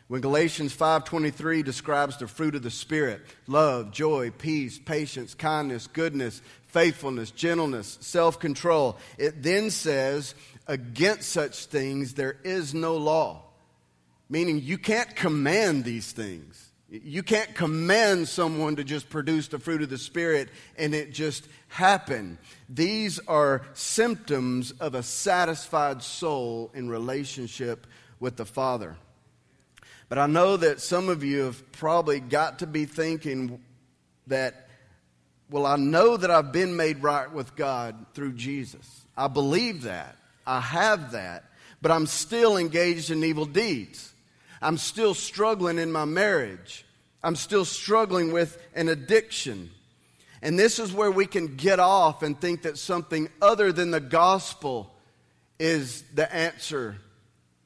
When 0.07 0.21
Galatians 0.21 0.73
5:23 0.73 1.61
describes 1.61 2.17
the 2.17 2.27
fruit 2.27 2.55
of 2.55 2.63
the 2.63 2.71
spirit, 2.71 3.21
love, 3.45 3.91
joy, 3.91 4.31
peace, 4.31 4.79
patience, 4.79 5.35
kindness, 5.35 5.85
goodness, 5.85 6.41
faithfulness, 6.69 7.29
gentleness, 7.29 7.99
self-control, 8.01 8.97
it 9.19 9.43
then 9.43 9.69
says, 9.69 10.33
against 10.69 11.31
such 11.31 11.65
things 11.65 12.13
there 12.13 12.37
is 12.43 12.73
no 12.73 12.95
law. 12.95 13.41
Meaning 14.29 14.61
you 14.61 14.77
can't 14.77 15.13
command 15.15 15.83
these 15.83 16.11
things. 16.11 16.69
You 16.89 17.23
can't 17.23 17.53
command 17.55 18.27
someone 18.27 18.75
to 18.75 18.83
just 18.83 19.09
produce 19.09 19.47
the 19.47 19.59
fruit 19.59 19.81
of 19.81 19.89
the 19.89 19.97
Spirit 19.97 20.49
and 20.77 20.93
it 20.93 21.11
just 21.11 21.47
happen. 21.67 22.37
These 22.69 23.19
are 23.27 23.63
symptoms 23.73 24.71
of 24.71 24.93
a 24.93 25.03
satisfied 25.03 26.03
soul 26.03 26.69
in 26.75 26.87
relationship 26.87 27.87
with 28.19 28.37
the 28.37 28.45
Father. 28.45 28.95
But 30.07 30.19
I 30.19 30.27
know 30.27 30.55
that 30.55 30.81
some 30.81 31.09
of 31.09 31.23
you 31.23 31.41
have 31.41 31.71
probably 31.71 32.19
got 32.19 32.59
to 32.59 32.67
be 32.67 32.85
thinking 32.85 33.59
that, 34.27 34.69
well, 35.49 35.65
I 35.65 35.77
know 35.77 36.15
that 36.15 36.29
I've 36.29 36.51
been 36.51 36.75
made 36.75 37.01
right 37.01 37.31
with 37.31 37.55
God 37.55 38.05
through 38.13 38.33
Jesus. 38.33 39.05
I 39.17 39.27
believe 39.27 39.83
that. 39.83 40.18
I 40.49 40.59
have 40.61 41.11
that. 41.11 41.45
But 41.81 41.91
I'm 41.91 42.07
still 42.07 42.57
engaged 42.57 43.11
in 43.11 43.23
evil 43.23 43.45
deeds. 43.45 44.13
I'm 44.61 44.77
still 44.77 45.13
struggling 45.13 45.77
in 45.77 45.91
my 45.91 46.05
marriage. 46.05 46.85
I'm 47.23 47.35
still 47.35 47.65
struggling 47.65 48.33
with 48.33 48.61
an 48.73 48.89
addiction. 48.89 49.69
And 50.41 50.57
this 50.57 50.79
is 50.79 50.91
where 50.91 51.11
we 51.11 51.25
can 51.25 51.55
get 51.55 51.79
off 51.79 52.23
and 52.23 52.39
think 52.39 52.63
that 52.63 52.77
something 52.77 53.29
other 53.41 53.71
than 53.71 53.91
the 53.91 53.99
gospel 53.99 54.93
is 55.59 56.03
the 56.13 56.33
answer 56.33 56.95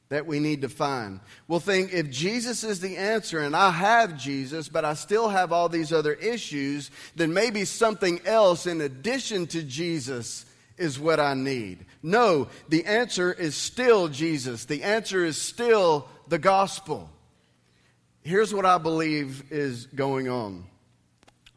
that 0.10 0.26
we 0.28 0.40
need 0.40 0.62
to 0.62 0.70
find. 0.70 1.20
We'll 1.48 1.60
think 1.60 1.94
if 1.94 2.12
Jesus 2.12 2.64
is 2.64 2.80
the 2.80 2.98
answer 2.98 3.40
and 3.40 3.56
I 3.56 3.72
have 3.72 4.18
Jesus, 4.18 4.70
but 4.70 4.86
I 4.86 4.94
still 4.94 5.30
have 5.30 5.52
all 5.52 5.70
these 5.70 5.94
other 5.94 6.14
issues, 6.14 6.92
then 7.16 7.34
maybe 7.34 7.66
something 7.66 8.20
else 8.26 8.68
in 8.68 8.82
addition 8.82 9.48
to 9.48 9.64
Jesus 9.64 10.46
is 10.78 11.00
what 11.00 11.20
I 11.20 11.34
need. 11.34 11.86
No, 12.02 12.48
the 12.70 12.86
answer 12.86 13.32
is 13.32 13.56
still 13.56 14.08
Jesus. 14.08 14.66
The 14.66 14.84
answer 14.84 15.24
is 15.24 15.40
still 15.40 16.08
the 16.28 16.40
gospel. 16.40 17.10
Here's 18.24 18.54
what 18.54 18.66
I 18.66 18.78
believe 18.78 19.52
is 19.52 19.86
going 19.88 20.30
on. 20.30 20.66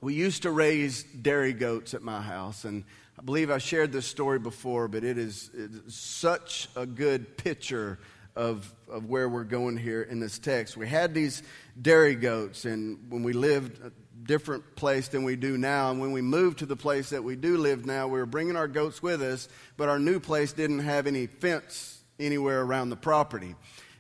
We 0.01 0.15
used 0.15 0.43
to 0.43 0.51
raise 0.51 1.05
dairy 1.05 1.53
goats 1.53 1.95
at 1.95 2.03
my 2.03 2.21
house, 2.21 2.65
and 2.65 2.85
I 3.19 3.23
believe 3.23 3.51
I 3.51 3.59
shared 3.59 3.93
this 3.93 4.07
story 4.07 4.39
before, 4.39 4.89
but 4.89 5.05
it 5.05 5.17
is, 5.17 5.51
such 5.89 6.69
a 6.77 6.85
good 6.85 7.39
picture 7.39 7.99
of, 8.35 8.73
of 8.91 9.07
where 9.07 9.29
we're 9.29 9.45
going 9.45 9.79
here 9.79 10.03
in 10.03 10.21
this 10.21 10.39
text. 10.39 10.77
We 10.77 10.87
had 10.87 11.15
these 11.15 11.43
dairy 11.81 12.15
goats, 12.15 12.67
and 12.67 13.11
when 13.11 13.23
we 13.23 13.33
lived 13.33 13.81
different 14.25 14.77
place 14.77 15.09
than 15.09 15.25
we 15.25 15.37
do 15.37 15.59
now, 15.59 15.91
and 15.91 16.01
when 16.01 16.13
we 16.13 16.23
moved 16.23 16.59
to 16.59 16.67
the 16.67 16.77
place 16.77 17.11
that 17.11 17.23
we 17.23 17.37
do 17.37 17.57
live 17.57 17.87
now, 17.87 18.07
we 18.07 18.19
were 18.19 18.27
bringing 18.27 18.57
our 18.57 18.69
goats 18.69 19.03
with 19.03 19.23
us, 19.23 19.49
but 19.77 19.89
our 19.89 19.99
new 19.99 20.21
place 20.21 20.53
didn't 20.53 20.81
have 20.81 21.07
any 21.07 21.27
fence 21.27 22.03
anywhere 22.19 22.63
around 22.63 22.91
the 22.91 22.97
property. 22.97 23.55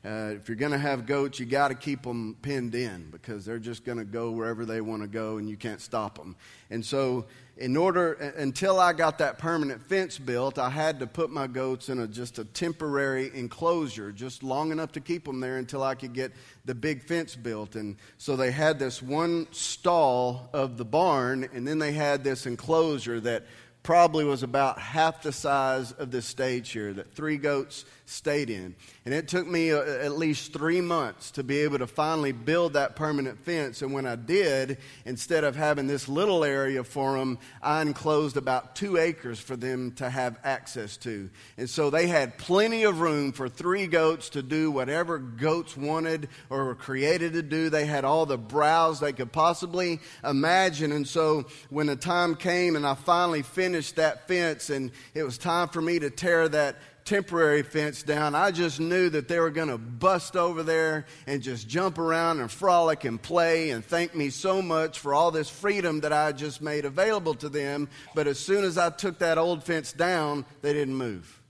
Uh, 0.06 0.34
if 0.34 0.48
you're 0.48 0.56
going 0.56 0.72
to 0.72 0.78
have 0.78 1.04
goats, 1.04 1.40
you 1.40 1.46
got 1.46 1.68
to 1.68 1.74
keep 1.74 2.02
them 2.02 2.36
pinned 2.40 2.76
in 2.76 3.10
because 3.10 3.44
they're 3.44 3.58
just 3.58 3.84
going 3.84 3.98
to 3.98 4.04
go 4.04 4.30
wherever 4.30 4.64
they 4.64 4.80
want 4.80 5.02
to 5.02 5.08
go 5.08 5.38
and 5.38 5.50
you 5.50 5.56
can't 5.56 5.80
stop 5.80 6.16
them. 6.16 6.36
And 6.70 6.84
so, 6.84 7.26
in 7.56 7.76
order, 7.76 8.12
until 8.12 8.78
I 8.78 8.92
got 8.92 9.18
that 9.18 9.38
permanent 9.38 9.82
fence 9.82 10.18
built, 10.18 10.58
I 10.58 10.68
had 10.68 11.00
to 11.00 11.06
put 11.06 11.30
my 11.30 11.46
goats 11.46 11.88
in 11.88 11.98
a, 11.98 12.06
just 12.06 12.38
a 12.38 12.44
temporary 12.44 13.30
enclosure, 13.34 14.12
just 14.12 14.42
long 14.42 14.70
enough 14.70 14.92
to 14.92 15.00
keep 15.00 15.24
them 15.24 15.40
there 15.40 15.56
until 15.56 15.82
I 15.82 15.94
could 15.94 16.12
get 16.12 16.32
the 16.66 16.74
big 16.74 17.02
fence 17.02 17.34
built. 17.34 17.74
And 17.74 17.96
so 18.18 18.36
they 18.36 18.50
had 18.50 18.78
this 18.78 19.02
one 19.02 19.48
stall 19.52 20.50
of 20.52 20.76
the 20.76 20.84
barn, 20.84 21.48
and 21.52 21.66
then 21.66 21.78
they 21.78 21.92
had 21.92 22.22
this 22.22 22.46
enclosure 22.46 23.20
that 23.20 23.44
probably 23.86 24.24
was 24.24 24.42
about 24.42 24.80
half 24.80 25.22
the 25.22 25.30
size 25.30 25.92
of 25.92 26.10
this 26.10 26.26
stage 26.26 26.70
here 26.70 26.92
that 26.92 27.14
three 27.14 27.36
goats 27.36 27.84
stayed 28.04 28.50
in. 28.50 28.74
And 29.04 29.14
it 29.14 29.28
took 29.28 29.46
me 29.46 29.70
uh, 29.70 29.80
at 29.80 30.18
least 30.18 30.52
three 30.52 30.80
months 30.80 31.30
to 31.32 31.44
be 31.44 31.58
able 31.58 31.78
to 31.78 31.86
finally 31.86 32.32
build 32.32 32.72
that 32.72 32.96
permanent 32.96 33.38
fence. 33.44 33.82
And 33.82 33.92
when 33.92 34.04
I 34.04 34.16
did, 34.16 34.78
instead 35.04 35.44
of 35.44 35.54
having 35.54 35.86
this 35.86 36.08
little 36.08 36.42
area 36.42 36.82
for 36.82 37.16
them, 37.16 37.38
I 37.62 37.80
enclosed 37.80 38.36
about 38.36 38.74
two 38.74 38.96
acres 38.96 39.38
for 39.38 39.54
them 39.54 39.92
to 39.92 40.10
have 40.10 40.40
access 40.42 40.96
to. 40.98 41.30
And 41.56 41.70
so 41.70 41.88
they 41.88 42.08
had 42.08 42.38
plenty 42.38 42.82
of 42.82 43.00
room 43.00 43.30
for 43.30 43.48
three 43.48 43.86
goats 43.86 44.30
to 44.30 44.42
do 44.42 44.72
whatever 44.72 45.18
goats 45.18 45.76
wanted 45.76 46.28
or 46.50 46.64
were 46.64 46.74
created 46.74 47.34
to 47.34 47.42
do. 47.42 47.70
They 47.70 47.86
had 47.86 48.04
all 48.04 48.26
the 48.26 48.38
browse 48.38 48.98
they 48.98 49.12
could 49.12 49.30
possibly 49.30 50.00
imagine. 50.24 50.90
And 50.90 51.06
so 51.06 51.46
when 51.70 51.86
the 51.86 51.96
time 51.96 52.34
came 52.34 52.74
and 52.74 52.84
I 52.84 52.94
finally 52.94 53.42
finished 53.42 53.75
that 53.96 54.28
fence 54.28 54.70
and 54.70 54.90
it 55.14 55.22
was 55.22 55.38
time 55.38 55.68
for 55.68 55.80
me 55.80 55.98
to 55.98 56.10
tear 56.10 56.48
that 56.48 56.76
temporary 57.04 57.62
fence 57.62 58.02
down. 58.02 58.34
I 58.34 58.50
just 58.50 58.80
knew 58.80 59.08
that 59.10 59.28
they 59.28 59.38
were 59.38 59.50
going 59.50 59.68
to 59.68 59.78
bust 59.78 60.36
over 60.36 60.62
there 60.62 61.06
and 61.26 61.40
just 61.40 61.68
jump 61.68 61.98
around 61.98 62.40
and 62.40 62.50
frolic 62.50 63.04
and 63.04 63.22
play 63.22 63.70
and 63.70 63.84
thank 63.84 64.14
me 64.14 64.28
so 64.28 64.60
much 64.60 64.98
for 64.98 65.14
all 65.14 65.30
this 65.30 65.48
freedom 65.48 66.00
that 66.00 66.12
I 66.12 66.32
just 66.32 66.60
made 66.60 66.84
available 66.84 67.34
to 67.36 67.48
them. 67.48 67.88
But 68.14 68.26
as 68.26 68.38
soon 68.38 68.64
as 68.64 68.76
I 68.76 68.90
took 68.90 69.20
that 69.20 69.38
old 69.38 69.62
fence 69.62 69.92
down, 69.92 70.44
they 70.62 70.72
didn't 70.72 70.96
move. 70.96 71.40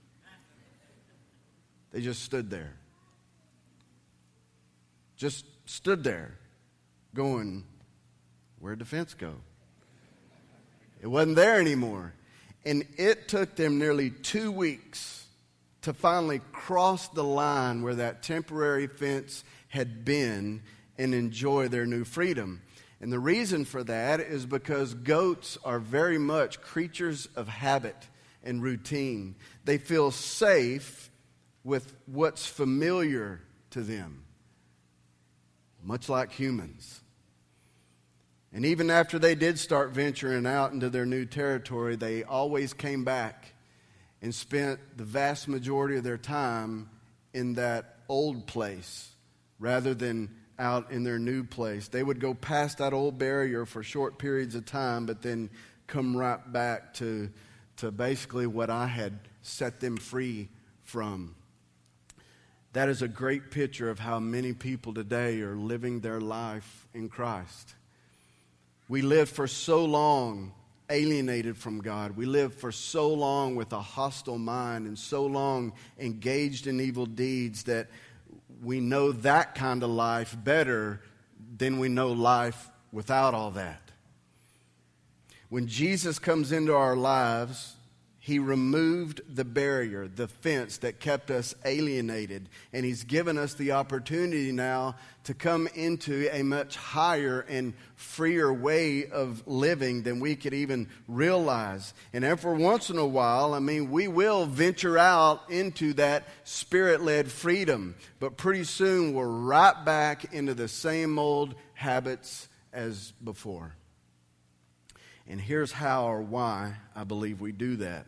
They 1.91 2.01
just 2.01 2.23
stood 2.23 2.49
there. 2.49 2.73
Just 5.15 5.45
stood 5.65 6.03
there 6.03 6.37
going, 7.15 7.63
Where'd 8.59 8.79
the 8.79 8.85
fence 8.85 9.13
go? 9.13 9.35
It 11.01 11.07
wasn't 11.07 11.35
there 11.35 11.59
anymore. 11.59 12.13
And 12.67 12.85
it 12.97 13.29
took 13.29 13.55
them 13.55 13.79
nearly 13.79 14.09
two 14.09 14.51
weeks 14.51 15.25
to 15.83 15.93
finally 15.93 16.41
cross 16.51 17.07
the 17.07 17.23
line 17.23 17.81
where 17.81 17.95
that 17.95 18.23
temporary 18.23 18.87
fence 18.87 19.45
had 19.69 20.03
been 20.03 20.61
and 20.97 21.13
enjoy 21.13 21.69
their 21.69 21.85
new 21.85 22.03
freedom. 22.03 22.61
And 22.99 23.09
the 23.09 23.19
reason 23.19 23.63
for 23.63 23.85
that 23.85 24.19
is 24.19 24.45
because 24.45 24.93
goats 24.93 25.57
are 25.63 25.79
very 25.79 26.17
much 26.17 26.59
creatures 26.59 27.29
of 27.37 27.47
habit 27.47 27.95
and 28.43 28.61
routine. 28.61 29.35
They 29.63 29.77
feel 29.77 30.11
safe 30.11 31.09
with 31.63 31.95
what's 32.05 32.45
familiar 32.45 33.39
to 33.69 33.81
them, 33.81 34.25
much 35.81 36.09
like 36.09 36.33
humans. 36.33 36.99
And 38.57 38.65
even 38.65 38.89
after 38.89 39.19
they 39.19 39.35
did 39.35 39.59
start 39.59 39.91
venturing 39.91 40.47
out 40.47 40.71
into 40.71 40.89
their 40.89 41.05
new 41.05 41.25
territory, 41.25 41.95
they 41.95 42.23
always 42.23 42.73
came 42.73 43.03
back 43.03 43.53
and 44.19 44.33
spent 44.33 44.79
the 44.97 45.03
vast 45.03 45.47
majority 45.47 45.95
of 45.95 46.03
their 46.03 46.17
time 46.17 46.89
in 47.35 47.53
that 47.53 47.99
old 48.09 48.47
place 48.47 49.11
rather 49.59 49.93
than 49.93 50.31
out 50.57 50.89
in 50.89 51.03
their 51.03 51.19
new 51.19 51.43
place. 51.43 51.87
They 51.87 52.01
would 52.01 52.19
go 52.19 52.33
past 52.33 52.79
that 52.79 52.93
old 52.93 53.19
barrier 53.19 53.67
for 53.67 53.83
short 53.83 54.17
periods 54.17 54.55
of 54.55 54.65
time, 54.65 55.05
but 55.05 55.21
then 55.21 55.51
come 55.85 56.17
right 56.17 56.51
back 56.51 56.95
to, 56.95 57.29
to 57.75 57.91
basically 57.91 58.47
what 58.47 58.71
I 58.71 58.87
had 58.87 59.19
set 59.43 59.81
them 59.81 59.97
free 59.97 60.49
from. 60.81 61.35
That 62.73 62.89
is 62.89 63.03
a 63.03 63.07
great 63.07 63.51
picture 63.51 63.91
of 63.91 63.99
how 63.99 64.19
many 64.19 64.53
people 64.53 64.95
today 64.95 65.41
are 65.41 65.55
living 65.55 65.99
their 65.99 66.19
life 66.19 66.87
in 66.95 67.07
Christ. 67.07 67.75
We 68.89 69.01
lived 69.01 69.31
for 69.31 69.47
so 69.47 69.83
long 69.85 70.53
alienated 70.89 71.57
from 71.57 71.81
God. 71.81 72.15
We 72.15 72.25
live 72.25 72.53
for 72.53 72.71
so 72.71 73.13
long 73.13 73.55
with 73.55 73.73
a 73.73 73.81
hostile 73.81 74.37
mind 74.37 74.87
and 74.87 74.97
so 74.97 75.25
long 75.25 75.73
engaged 75.99 76.67
in 76.67 76.79
evil 76.79 77.05
deeds 77.05 77.63
that 77.63 77.87
we 78.63 78.79
know 78.79 79.11
that 79.11 79.55
kind 79.55 79.83
of 79.83 79.89
life 79.89 80.35
better 80.43 81.01
than 81.57 81.79
we 81.79 81.89
know 81.89 82.11
life 82.11 82.69
without 82.91 83.33
all 83.33 83.51
that. 83.51 83.81
When 85.49 85.67
Jesus 85.67 86.19
comes 86.19 86.51
into 86.51 86.73
our 86.73 86.95
lives, 86.95 87.75
he 88.27 88.39
removed 88.39 89.21
the 89.33 89.45
barrier, 89.45 90.05
the 90.05 90.27
fence 90.27 90.79
that 90.79 90.99
kept 90.99 91.31
us 91.31 91.55
alienated. 91.63 92.49
And 92.73 92.85
He's 92.85 93.05
given 93.05 93.37
us 93.37 93.53
the 93.53 93.71
opportunity 93.71 94.51
now 94.51 94.97
to 95.23 95.33
come 95.33 95.69
into 95.75 96.27
a 96.33 96.43
much 96.43 96.75
higher 96.75 97.45
and 97.47 97.73
freer 97.95 98.51
way 98.51 99.05
of 99.05 99.47
living 99.47 100.03
than 100.03 100.19
we 100.19 100.35
could 100.35 100.53
even 100.53 100.89
realize. 101.07 101.93
And 102.11 102.25
every 102.25 102.57
once 102.57 102.89
in 102.89 102.97
a 102.97 103.05
while, 103.05 103.53
I 103.53 103.59
mean, 103.59 103.91
we 103.91 104.09
will 104.09 104.45
venture 104.45 104.97
out 104.97 105.49
into 105.49 105.93
that 105.93 106.27
spirit 106.43 107.01
led 107.01 107.31
freedom. 107.31 107.95
But 108.19 108.35
pretty 108.35 108.65
soon, 108.65 109.13
we're 109.13 109.25
right 109.25 109.85
back 109.85 110.33
into 110.33 110.53
the 110.53 110.67
same 110.67 111.17
old 111.17 111.55
habits 111.75 112.49
as 112.73 113.13
before. 113.23 113.77
And 115.29 115.39
here's 115.39 115.71
how 115.71 116.07
or 116.07 116.21
why 116.21 116.75
I 116.93 117.05
believe 117.05 117.39
we 117.39 117.53
do 117.53 117.77
that. 117.77 118.05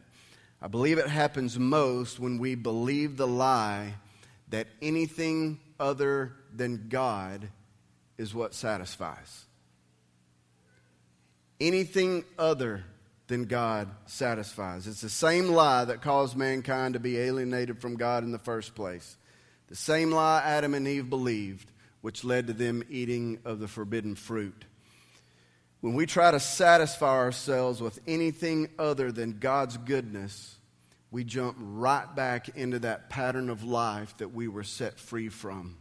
I 0.62 0.68
believe 0.68 0.98
it 0.98 1.08
happens 1.08 1.58
most 1.58 2.20
when 2.20 2.38
we 2.38 2.56
believe 2.56 3.16
the 3.16 3.28
lie 3.28 3.96
that 4.50 4.68
anything 4.82 5.60
other 5.80 6.34
than 6.54 6.88
God 6.90 7.50
is 8.18 8.34
what 8.34 8.54
satisfies. 8.54 9.46
Anything 11.62 12.26
other 12.38 12.84
than 13.28 13.46
God 13.46 13.90
satisfies. 14.08 14.88
It's 14.88 15.02
the 15.02 15.10
same 15.10 15.50
lie 15.50 15.86
that 15.86 16.02
caused 16.02 16.36
mankind 16.36 16.96
to 16.96 17.00
be 17.00 17.18
alienated 17.18 17.80
from 17.80 17.96
God 17.96 18.24
in 18.24 18.32
the 18.32 18.40
first 18.40 18.76
place. 18.76 19.16
The 19.68 19.76
same 19.76 20.12
lie 20.12 20.42
Adam 20.44 20.74
and 20.74 20.88
Eve 20.88 21.10
believed, 21.10 21.72
which 22.02 22.24
led 22.24 22.48
to 22.48 22.54
them 22.54 22.84
eating 22.90 23.40
of 23.46 23.60
the 23.60 23.68
forbidden 23.68 24.16
fruit. 24.16 24.66
When 25.82 25.94
we 25.94 26.06
try 26.06 26.32
to 26.32 26.40
satisfy 26.40 27.16
ourselves 27.16 27.82
with 27.82 28.00
anything 28.06 28.70
other 28.78 29.12
than 29.12 29.40
God's 29.40 29.78
goodness, 29.78 30.58
we 31.10 31.24
jump 31.24 31.58
right 31.60 32.14
back 32.16 32.50
into 32.50 32.80
that 32.80 33.10
pattern 33.10 33.50
of 33.50 33.64
life 33.64 34.18
that 34.18 34.34
we 34.34 34.48
were 34.48 34.64
set 34.64 35.00
free 35.00 35.30
from. 35.30 35.78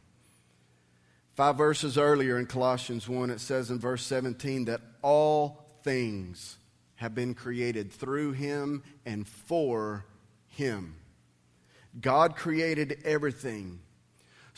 Five 1.34 1.56
verses 1.56 1.98
earlier 1.98 2.38
in 2.38 2.46
Colossians 2.46 3.08
1, 3.08 3.30
it 3.30 3.40
says 3.40 3.70
in 3.70 3.78
verse 3.78 4.04
17 4.04 4.66
that 4.66 4.80
all 5.02 5.78
things 5.82 6.58
have 6.96 7.14
been 7.14 7.34
created 7.34 7.92
through 7.92 8.32
him 8.32 8.82
and 9.04 9.26
for 9.26 10.04
him. 10.48 10.96
God 12.00 12.36
created 12.36 12.98
everything 13.04 13.80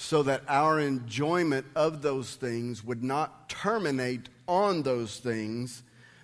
so 0.00 0.22
that 0.22 0.42
our 0.48 0.80
enjoyment 0.80 1.66
of 1.76 2.00
those 2.00 2.34
things 2.34 2.82
would 2.82 3.04
not 3.04 3.50
terminate 3.50 4.30
on 4.48 4.82
those 4.82 5.18
things, 5.18 5.82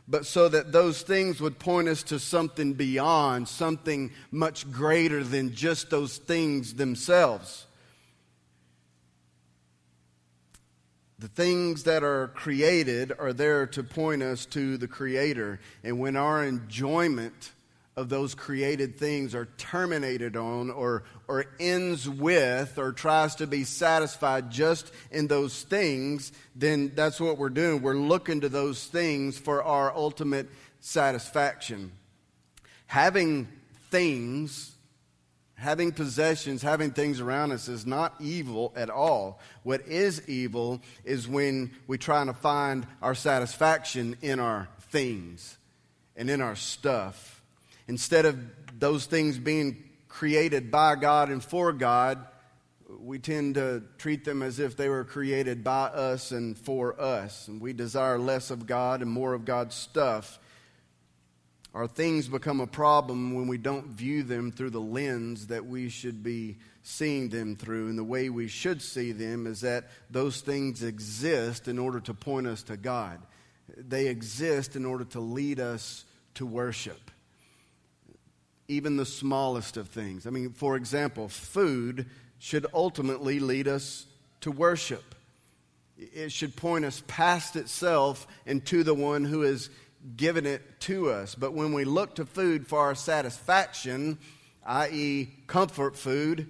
but 0.08 0.24
so 0.24 0.48
that 0.48 0.72
those 0.72 1.02
things 1.02 1.42
would 1.42 1.58
point 1.58 1.86
us 1.86 2.02
to 2.02 2.18
something 2.18 2.72
beyond, 2.72 3.46
something 3.46 4.10
much 4.30 4.68
greater 4.72 5.22
than 5.22 5.54
just 5.54 5.90
those 5.90 6.16
things 6.16 6.72
themselves. 6.74 7.66
The 11.18 11.28
things 11.28 11.82
that 11.82 12.02
are 12.02 12.28
created 12.28 13.12
are 13.18 13.34
there 13.34 13.66
to 13.66 13.84
point 13.84 14.22
us 14.22 14.46
to 14.46 14.78
the 14.78 14.88
Creator. 14.88 15.60
And 15.84 16.00
when 16.00 16.16
our 16.16 16.42
enjoyment 16.42 17.52
of 17.96 18.10
those 18.10 18.34
created 18.34 18.98
things 18.98 19.34
are 19.34 19.46
terminated 19.56 20.36
on 20.36 20.70
or, 20.70 21.02
or 21.28 21.46
ends 21.58 22.06
with 22.06 22.78
or 22.78 22.92
tries 22.92 23.36
to 23.36 23.46
be 23.46 23.64
satisfied 23.64 24.50
just 24.50 24.92
in 25.10 25.28
those 25.28 25.62
things, 25.62 26.30
then 26.54 26.92
that's 26.94 27.18
what 27.18 27.38
we're 27.38 27.48
doing. 27.48 27.80
We're 27.80 27.94
looking 27.94 28.42
to 28.42 28.50
those 28.50 28.84
things 28.84 29.38
for 29.38 29.62
our 29.62 29.96
ultimate 29.96 30.46
satisfaction. 30.80 31.90
Having 32.86 33.48
things, 33.90 34.74
having 35.54 35.90
possessions, 35.90 36.60
having 36.60 36.90
things 36.90 37.18
around 37.20 37.50
us 37.52 37.66
is 37.66 37.86
not 37.86 38.14
evil 38.20 38.74
at 38.76 38.90
all. 38.90 39.40
What 39.62 39.80
is 39.88 40.28
evil 40.28 40.82
is 41.02 41.26
when 41.26 41.70
we 41.86 41.96
try 41.96 42.26
to 42.26 42.34
find 42.34 42.86
our 43.00 43.14
satisfaction 43.14 44.18
in 44.20 44.38
our 44.38 44.68
things 44.90 45.56
and 46.14 46.28
in 46.28 46.42
our 46.42 46.56
stuff 46.56 47.35
Instead 47.88 48.26
of 48.26 48.38
those 48.78 49.06
things 49.06 49.38
being 49.38 49.82
created 50.08 50.70
by 50.70 50.96
God 50.96 51.30
and 51.30 51.42
for 51.42 51.72
God, 51.72 52.24
we 52.88 53.18
tend 53.18 53.56
to 53.56 53.82
treat 53.98 54.24
them 54.24 54.42
as 54.42 54.58
if 54.58 54.76
they 54.76 54.88
were 54.88 55.04
created 55.04 55.64
by 55.64 55.86
us 55.86 56.30
and 56.30 56.56
for 56.56 57.00
us, 57.00 57.48
and 57.48 57.60
we 57.60 57.72
desire 57.72 58.18
less 58.18 58.50
of 58.50 58.66
God 58.66 59.02
and 59.02 59.10
more 59.10 59.34
of 59.34 59.44
God's 59.44 59.74
stuff. 59.74 60.38
Our 61.74 61.86
things 61.86 62.26
become 62.28 62.60
a 62.60 62.66
problem 62.66 63.34
when 63.34 63.48
we 63.48 63.58
don't 63.58 63.88
view 63.88 64.22
them 64.22 64.50
through 64.50 64.70
the 64.70 64.80
lens 64.80 65.48
that 65.48 65.66
we 65.66 65.90
should 65.90 66.22
be 66.22 66.56
seeing 66.82 67.28
them 67.28 67.54
through. 67.54 67.88
And 67.88 67.98
the 67.98 68.04
way 68.04 68.30
we 68.30 68.48
should 68.48 68.80
see 68.80 69.12
them 69.12 69.46
is 69.46 69.60
that 69.60 69.90
those 70.08 70.40
things 70.40 70.82
exist 70.82 71.68
in 71.68 71.78
order 71.78 72.00
to 72.00 72.14
point 72.14 72.46
us 72.46 72.62
to 72.64 72.78
God, 72.78 73.20
they 73.76 74.06
exist 74.06 74.74
in 74.74 74.86
order 74.86 75.04
to 75.04 75.20
lead 75.20 75.60
us 75.60 76.06
to 76.36 76.46
worship. 76.46 77.10
Even 78.68 78.96
the 78.96 79.06
smallest 79.06 79.76
of 79.76 79.88
things. 79.88 80.26
I 80.26 80.30
mean, 80.30 80.50
for 80.50 80.76
example, 80.76 81.28
food 81.28 82.06
should 82.38 82.66
ultimately 82.74 83.40
lead 83.40 83.68
us 83.68 84.06
to 84.40 84.50
worship. 84.50 85.14
It 85.98 86.30
should 86.30 86.56
point 86.56 86.84
us 86.84 87.02
past 87.06 87.56
itself 87.56 88.26
and 88.44 88.64
to 88.66 88.82
the 88.82 88.94
one 88.94 89.24
who 89.24 89.42
has 89.42 89.70
given 90.16 90.46
it 90.46 90.80
to 90.80 91.10
us. 91.10 91.34
But 91.34 91.54
when 91.54 91.72
we 91.72 91.84
look 91.84 92.16
to 92.16 92.26
food 92.26 92.66
for 92.66 92.80
our 92.80 92.94
satisfaction, 92.94 94.18
i.e., 94.64 95.30
comfort 95.46 95.96
food, 95.96 96.48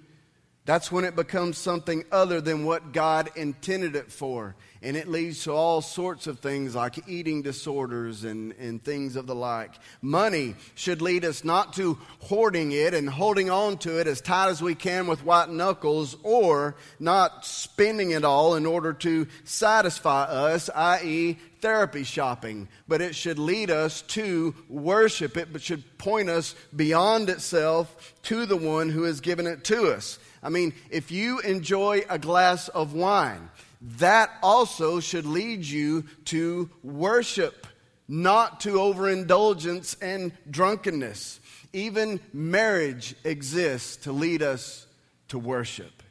that's 0.65 0.91
when 0.91 1.05
it 1.05 1.15
becomes 1.15 1.59
something 1.59 2.05
other 2.11 2.41
than 2.41 2.65
what 2.65 2.93
God 2.93 3.31
intended 3.37 3.95
it 3.95 4.11
for. 4.11 4.57
And 4.87 4.97
it 4.97 5.09
leads 5.09 5.43
to 5.43 5.53
all 5.53 5.83
sorts 5.83 6.29
of 6.29 6.39
things 6.39 6.77
like 6.77 7.09
eating 7.09 7.43
disorders 7.43 8.23
and, 8.23 8.53
and 8.53 8.81
things 8.81 9.17
of 9.17 9.27
the 9.27 9.35
like. 9.35 9.73
Money 10.01 10.55
should 10.77 11.03
lead 11.03 11.25
us 11.25 11.43
not 11.43 11.73
to 11.73 11.99
hoarding 12.21 12.71
it 12.71 12.95
and 12.95 13.11
holding 13.11 13.51
on 13.51 13.79
to 13.79 13.99
it 13.99 14.07
as 14.07 14.21
tight 14.21 14.49
as 14.49 14.63
we 14.63 14.77
can 14.77 15.09
with 15.09 15.25
white 15.25 15.51
knuckles 15.51 16.17
or 16.23 16.77
not 17.01 17.45
spending 17.45 18.13
it 18.13 18.25
all 18.25 18.55
in 18.55 18.65
order 18.65 18.93
to 18.93 19.27
satisfy 19.43 20.23
us, 20.23 20.71
i.e., 20.73 21.37
therapy 21.61 22.05
shopping. 22.05 22.69
But 22.87 23.01
it 23.01 23.17
should 23.17 23.41
lead 23.41 23.73
us 23.73 24.03
to 24.03 24.55
worship 24.69 25.37
it, 25.37 25.53
but 25.53 25.63
should 25.63 25.99
point 25.99 26.29
us 26.29 26.55
beyond 26.77 27.29
itself 27.29 28.15
to 28.23 28.47
the 28.47 28.57
one 28.57 28.91
who 28.91 29.03
has 29.03 29.21
given 29.21 29.49
it 29.49 29.65
to 29.65 29.93
us. 29.93 30.21
I 30.45 30.49
mean, 30.49 30.75
if 30.91 31.11
you 31.11 31.41
enjoy 31.41 32.05
a 32.09 32.21
glass 32.21 32.69
of 32.69 32.93
wine, 32.95 33.51
that 33.99 34.31
also 34.43 34.99
should 34.99 35.27
lead 35.27 35.65
you 35.65 36.05
to 36.27 36.69
worship, 36.83 37.67
not 38.09 38.61
to 38.61 38.81
overindulgence 38.81 39.97
and 40.03 40.33
drunkenness. 40.51 41.39
Even 41.73 42.21
marriage 42.33 43.15
exists 43.23 43.97
to 43.99 44.13
lead 44.13 44.43
us 44.43 44.87
to 45.29 45.39
worship. 45.39 46.03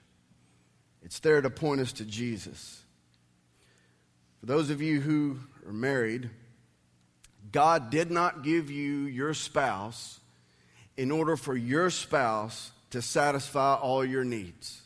It's 1.03 1.19
there 1.19 1.41
to 1.41 1.49
point 1.49 1.81
us 1.81 1.91
to 1.93 2.05
Jesus. 2.05 2.81
For 4.39 4.45
those 4.45 4.69
of 4.69 4.81
you 4.81 5.01
who 5.01 5.39
are 5.67 5.73
married, 5.73 6.29
God 7.51 7.89
did 7.89 8.09
not 8.09 8.43
give 8.43 8.71
you 8.71 9.01
your 9.01 9.33
spouse 9.33 10.19
in 10.95 11.11
order 11.11 11.35
for 11.35 11.55
your 11.55 11.89
spouse 11.89 12.71
to 12.91 13.01
satisfy 13.01 13.75
all 13.75 14.05
your 14.05 14.23
needs 14.23 14.81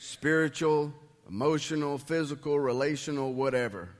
spiritual, 0.00 0.92
emotional, 1.28 1.98
physical, 1.98 2.58
relational, 2.58 3.32
whatever. 3.32 3.90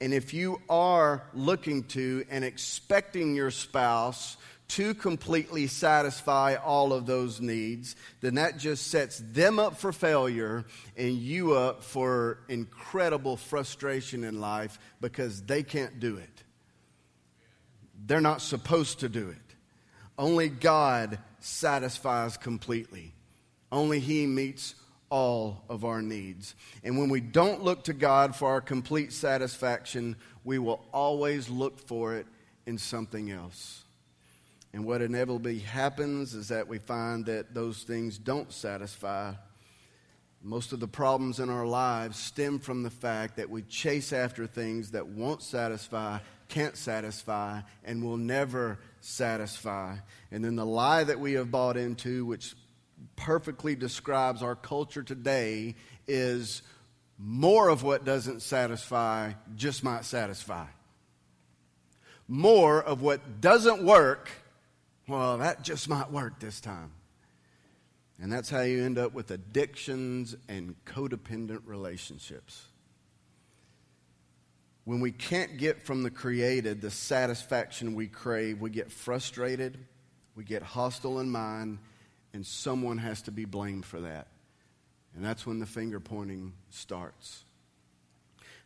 And 0.00 0.12
if 0.12 0.34
you 0.34 0.60
are 0.68 1.22
looking 1.32 1.84
to 1.84 2.24
and 2.28 2.44
expecting 2.44 3.36
your 3.36 3.52
spouse 3.52 4.36
to 4.68 4.94
completely 4.94 5.66
satisfy 5.66 6.54
all 6.54 6.92
of 6.92 7.04
those 7.06 7.40
needs, 7.40 7.94
then 8.20 8.36
that 8.36 8.58
just 8.58 8.88
sets 8.88 9.18
them 9.18 9.58
up 9.58 9.76
for 9.76 9.92
failure 9.92 10.64
and 10.96 11.14
you 11.14 11.52
up 11.52 11.84
for 11.84 12.38
incredible 12.48 13.36
frustration 13.36 14.24
in 14.24 14.40
life 14.40 14.78
because 15.00 15.42
they 15.42 15.62
can't 15.62 16.00
do 16.00 16.16
it. 16.16 16.42
They're 18.06 18.20
not 18.20 18.40
supposed 18.40 19.00
to 19.00 19.08
do 19.08 19.28
it. 19.28 19.36
Only 20.18 20.48
God 20.48 21.18
satisfies 21.38 22.36
completely. 22.36 23.12
Only 23.70 24.00
He 24.00 24.26
meets 24.26 24.74
all 25.12 25.62
of 25.68 25.84
our 25.84 26.00
needs. 26.00 26.54
And 26.82 26.98
when 26.98 27.10
we 27.10 27.20
don't 27.20 27.62
look 27.62 27.84
to 27.84 27.92
God 27.92 28.34
for 28.34 28.48
our 28.48 28.62
complete 28.62 29.12
satisfaction, 29.12 30.16
we 30.42 30.58
will 30.58 30.82
always 30.90 31.50
look 31.50 31.78
for 31.86 32.16
it 32.16 32.26
in 32.64 32.78
something 32.78 33.30
else. 33.30 33.84
And 34.72 34.86
what 34.86 35.02
inevitably 35.02 35.58
happens 35.58 36.32
is 36.32 36.48
that 36.48 36.66
we 36.66 36.78
find 36.78 37.26
that 37.26 37.52
those 37.52 37.82
things 37.82 38.16
don't 38.16 38.50
satisfy. 38.50 39.34
Most 40.42 40.72
of 40.72 40.80
the 40.80 40.88
problems 40.88 41.40
in 41.40 41.50
our 41.50 41.66
lives 41.66 42.18
stem 42.18 42.58
from 42.58 42.82
the 42.82 42.90
fact 42.90 43.36
that 43.36 43.50
we 43.50 43.60
chase 43.64 44.14
after 44.14 44.46
things 44.46 44.92
that 44.92 45.08
won't 45.08 45.42
satisfy, 45.42 46.20
can't 46.48 46.76
satisfy, 46.76 47.60
and 47.84 48.02
will 48.02 48.16
never 48.16 48.78
satisfy. 49.02 49.96
And 50.30 50.42
then 50.42 50.56
the 50.56 50.64
lie 50.64 51.04
that 51.04 51.20
we 51.20 51.34
have 51.34 51.50
bought 51.50 51.76
into, 51.76 52.24
which 52.24 52.54
perfectly 53.16 53.74
describes 53.74 54.42
our 54.42 54.54
culture 54.54 55.02
today, 55.02 55.74
is 56.06 56.62
more 57.18 57.68
of 57.68 57.82
what 57.82 58.04
doesn't 58.04 58.42
satisfy 58.42 59.32
just 59.56 59.84
might 59.84 60.04
satisfy. 60.04 60.66
More 62.28 62.82
of 62.82 63.02
what 63.02 63.40
doesn't 63.40 63.84
work, 63.84 64.30
well, 65.06 65.38
that 65.38 65.62
just 65.62 65.88
might 65.88 66.10
work 66.10 66.40
this 66.40 66.60
time. 66.60 66.92
And 68.20 68.32
that's 68.32 68.48
how 68.48 68.60
you 68.60 68.84
end 68.84 68.98
up 68.98 69.14
with 69.14 69.30
addictions 69.30 70.36
and 70.48 70.76
codependent 70.84 71.62
relationships. 71.64 72.66
When 74.84 75.00
we 75.00 75.12
can't 75.12 75.58
get 75.58 75.82
from 75.84 76.02
the 76.02 76.10
created 76.10 76.80
the 76.80 76.90
satisfaction 76.90 77.94
we 77.94 78.08
crave, 78.08 78.60
we 78.60 78.70
get 78.70 78.90
frustrated, 78.90 79.78
we 80.34 80.44
get 80.44 80.62
hostile 80.62 81.20
in 81.20 81.30
mind, 81.30 81.78
and 82.32 82.46
someone 82.46 82.98
has 82.98 83.22
to 83.22 83.30
be 83.30 83.44
blamed 83.44 83.84
for 83.84 84.00
that. 84.00 84.28
And 85.14 85.24
that's 85.24 85.46
when 85.46 85.58
the 85.58 85.66
finger 85.66 86.00
pointing 86.00 86.54
starts. 86.70 87.44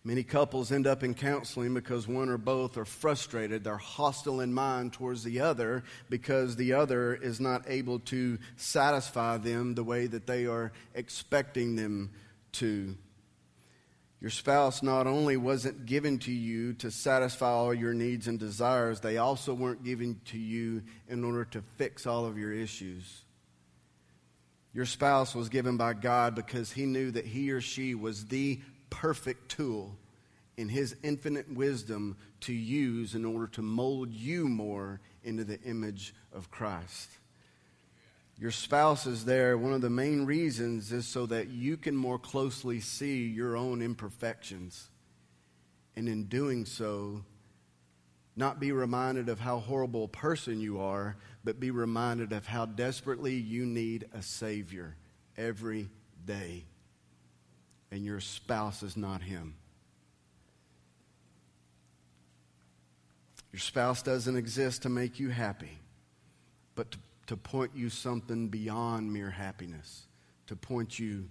Many 0.07 0.23
couples 0.23 0.71
end 0.71 0.87
up 0.87 1.03
in 1.03 1.15
counseling 1.15 1.75
because 1.75 2.07
one 2.07 2.29
or 2.29 2.39
both 2.39 2.77
are 2.77 2.85
frustrated. 2.85 3.65
They're 3.65 3.77
hostile 3.77 4.41
in 4.41 4.55
mind 4.55 4.93
towards 4.93 5.25
the 5.25 5.41
other 5.41 5.83
because 6.09 6.55
the 6.55 6.75
other 6.75 7.13
is 7.13 7.41
not 7.41 7.65
able 7.67 7.99
to 8.01 8.39
satisfy 8.55 9.39
them 9.39 9.75
the 9.75 9.83
way 9.83 10.07
that 10.07 10.29
they 10.29 10.47
are 10.47 10.71
expecting 10.95 11.75
them 11.75 12.13
to. 12.53 12.95
Your 14.21 14.31
spouse 14.31 14.81
not 14.81 15.09
only 15.09 15.37
wasn't 15.37 15.87
given 15.87 16.21
to 16.21 16.33
you 16.33 16.75
to 16.75 16.93
satisfy 16.93 17.51
all 17.51 17.75
your 17.75 17.93
needs 17.93 18.29
and 18.29 18.39
desires, 18.39 19.01
they 19.01 19.17
also 19.17 19.55
weren't 19.55 19.83
given 19.83 20.21
to 20.27 20.39
you 20.39 20.85
in 21.09 21.25
order 21.25 21.47
to 21.47 21.63
fix 21.79 22.07
all 22.07 22.25
of 22.25 22.39
your 22.39 22.53
issues. 22.53 23.25
Your 24.77 24.85
spouse 24.85 25.35
was 25.35 25.49
given 25.49 25.79
by 25.79 25.95
God 25.95 26.35
because 26.35 26.71
he 26.71 26.85
knew 26.85 27.11
that 27.13 27.25
he 27.25 27.51
or 27.51 27.63
she 27.63 27.95
was 27.95 28.27
the 28.27 28.61
perfect 28.91 29.49
tool 29.49 29.97
in 30.59 30.69
his 30.69 30.95
infinite 31.03 31.51
wisdom 31.51 32.19
to 32.41 32.53
use 32.53 33.15
in 33.15 33.25
order 33.25 33.47
to 33.47 33.63
mold 33.63 34.13
you 34.13 34.51
more 34.51 35.01
into 35.25 35.45
the 35.45 35.59
image 35.63 36.15
of 36.31 36.51
Christ. 36.51 37.09
Your 38.39 38.51
spouse 38.51 39.07
is 39.07 39.25
there. 39.25 39.57
One 39.57 39.73
of 39.73 39.81
the 39.81 39.89
main 39.89 40.27
reasons 40.27 40.93
is 40.93 41.09
so 41.09 41.25
that 41.25 41.49
you 41.49 41.79
can 41.79 41.97
more 41.97 42.19
closely 42.19 42.81
see 42.81 43.25
your 43.25 43.57
own 43.57 43.81
imperfections. 43.81 44.91
And 45.97 46.07
in 46.07 46.25
doing 46.25 46.67
so, 46.67 47.25
not 48.37 48.61
be 48.61 48.73
reminded 48.73 49.31
of 49.31 49.41
how 49.41 49.59
horrible 49.59 50.05
a 50.05 50.09
person 50.09 50.61
you 50.61 50.81
are, 50.81 51.17
but 51.47 51.59
be 51.59 51.71
reminded 51.71 52.33
of 52.33 52.47
how 52.47 52.67
desperately 52.67 53.35
you 53.35 53.65
need 53.65 54.07
a 54.13 54.21
Savior 54.21 54.95
every 55.39 55.89
day. 56.27 56.65
And 57.91 58.05
your 58.05 58.21
spouse 58.21 58.83
is 58.83 58.99
not 58.99 59.23
Him. 59.23 59.55
Your 63.51 63.61
spouse 63.61 64.03
doesn't 64.03 64.37
exist 64.37 64.83
to 64.83 64.91
make 64.91 65.19
you 65.19 65.31
happy, 65.31 65.79
but 66.75 66.91
to 66.91 66.99
to 67.27 67.37
point 67.37 67.73
you 67.75 67.91
something 67.91 68.49
beyond 68.49 69.13
mere 69.13 69.31
happiness, 69.31 70.07
to 70.47 70.57
point 70.57 70.99
you 70.99 71.29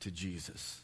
to 0.00 0.10
Jesus. 0.10 0.80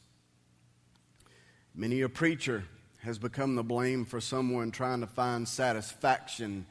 Many 1.74 2.02
a 2.02 2.08
preacher 2.08 2.64
has 2.98 3.18
become 3.18 3.54
the 3.54 3.62
blame 3.62 4.04
for 4.04 4.20
someone 4.20 4.70
trying 4.70 5.00
to 5.00 5.06
find 5.06 5.48
satisfaction 5.48 6.66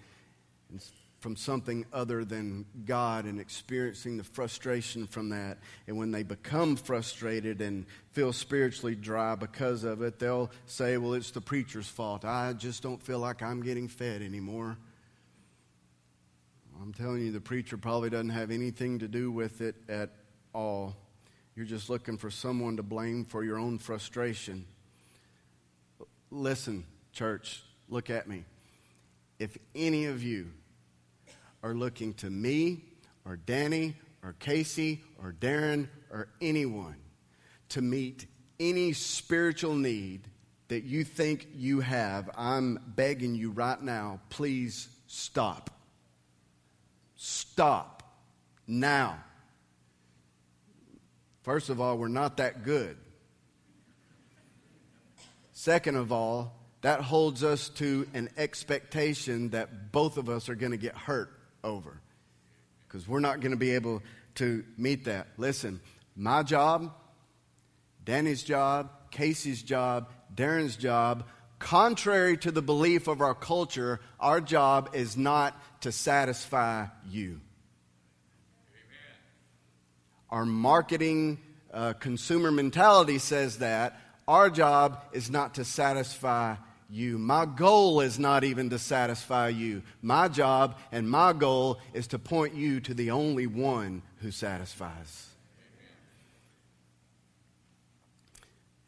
from 1.21 1.35
something 1.35 1.85
other 1.93 2.25
than 2.25 2.65
God 2.83 3.25
and 3.25 3.39
experiencing 3.39 4.17
the 4.17 4.23
frustration 4.23 5.05
from 5.05 5.29
that. 5.29 5.59
And 5.85 5.95
when 5.95 6.11
they 6.11 6.23
become 6.23 6.75
frustrated 6.75 7.61
and 7.61 7.85
feel 8.11 8.33
spiritually 8.33 8.95
dry 8.95 9.35
because 9.35 9.83
of 9.83 10.01
it, 10.01 10.17
they'll 10.17 10.49
say, 10.65 10.97
Well, 10.97 11.13
it's 11.13 11.29
the 11.29 11.39
preacher's 11.39 11.87
fault. 11.87 12.25
I 12.25 12.53
just 12.53 12.81
don't 12.81 13.01
feel 13.01 13.19
like 13.19 13.43
I'm 13.43 13.61
getting 13.61 13.87
fed 13.87 14.23
anymore. 14.23 14.77
I'm 16.81 16.91
telling 16.91 17.21
you, 17.21 17.31
the 17.31 17.39
preacher 17.39 17.77
probably 17.77 18.09
doesn't 18.09 18.29
have 18.29 18.49
anything 18.49 18.97
to 18.99 19.07
do 19.07 19.31
with 19.31 19.61
it 19.61 19.75
at 19.87 20.09
all. 20.55 20.95
You're 21.55 21.67
just 21.67 21.87
looking 21.87 22.17
for 22.17 22.31
someone 22.31 22.77
to 22.77 22.83
blame 22.83 23.25
for 23.25 23.43
your 23.43 23.59
own 23.59 23.77
frustration. 23.77 24.65
Listen, 26.31 26.83
church, 27.13 27.61
look 27.89 28.09
at 28.09 28.27
me. 28.27 28.45
If 29.37 29.55
any 29.75 30.05
of 30.05 30.23
you 30.23 30.47
are 31.63 31.73
looking 31.73 32.13
to 32.15 32.29
me 32.29 32.83
or 33.25 33.37
Danny 33.37 33.95
or 34.23 34.33
Casey 34.39 35.01
or 35.21 35.33
Darren 35.39 35.87
or 36.11 36.27
anyone 36.41 36.95
to 37.69 37.81
meet 37.81 38.27
any 38.59 38.93
spiritual 38.93 39.75
need 39.75 40.27
that 40.67 40.83
you 40.83 41.03
think 41.03 41.47
you 41.55 41.81
have, 41.81 42.29
I'm 42.37 42.79
begging 42.95 43.35
you 43.35 43.51
right 43.51 43.81
now, 43.81 44.21
please 44.29 44.87
stop. 45.07 45.69
Stop 47.15 48.03
now. 48.67 49.21
First 51.43 51.69
of 51.69 51.81
all, 51.81 51.97
we're 51.97 52.07
not 52.07 52.37
that 52.37 52.63
good. 52.63 52.97
Second 55.51 55.95
of 55.95 56.11
all, 56.11 56.53
that 56.81 57.01
holds 57.01 57.43
us 57.43 57.69
to 57.69 58.07
an 58.13 58.29
expectation 58.37 59.49
that 59.49 59.91
both 59.91 60.17
of 60.17 60.29
us 60.29 60.49
are 60.49 60.55
going 60.55 60.71
to 60.71 60.77
get 60.77 60.95
hurt 60.95 61.40
over 61.63 61.99
because 62.87 63.07
we're 63.07 63.19
not 63.19 63.39
going 63.39 63.51
to 63.51 63.57
be 63.57 63.71
able 63.71 64.01
to 64.35 64.63
meet 64.77 65.05
that. 65.05 65.27
Listen, 65.37 65.79
my 66.15 66.43
job, 66.43 66.93
Danny's 68.03 68.43
job, 68.43 68.89
Casey's 69.11 69.61
job, 69.61 70.09
Darren's 70.33 70.75
job, 70.75 71.25
contrary 71.59 72.37
to 72.37 72.51
the 72.51 72.61
belief 72.61 73.07
of 73.07 73.21
our 73.21 73.35
culture, 73.35 73.99
our 74.19 74.41
job 74.41 74.89
is 74.93 75.15
not 75.15 75.55
to 75.81 75.91
satisfy 75.91 76.87
you. 77.09 77.39
Our 80.29 80.45
marketing 80.45 81.39
uh, 81.73 81.93
consumer 81.93 82.51
mentality 82.51 83.19
says 83.19 83.59
that. 83.59 83.99
Our 84.27 84.49
job 84.49 85.03
is 85.11 85.29
not 85.29 85.55
to 85.55 85.65
satisfy 85.65 86.55
you. 86.91 87.17
My 87.17 87.45
goal 87.45 88.01
is 88.01 88.19
not 88.19 88.43
even 88.43 88.69
to 88.69 88.79
satisfy 88.79 89.49
you. 89.49 89.81
My 90.01 90.27
job 90.27 90.77
and 90.91 91.09
my 91.09 91.33
goal 91.33 91.79
is 91.93 92.07
to 92.07 92.19
point 92.19 92.53
you 92.53 92.79
to 92.81 92.93
the 92.93 93.11
only 93.11 93.47
one 93.47 94.01
who 94.17 94.31
satisfies. 94.31 95.27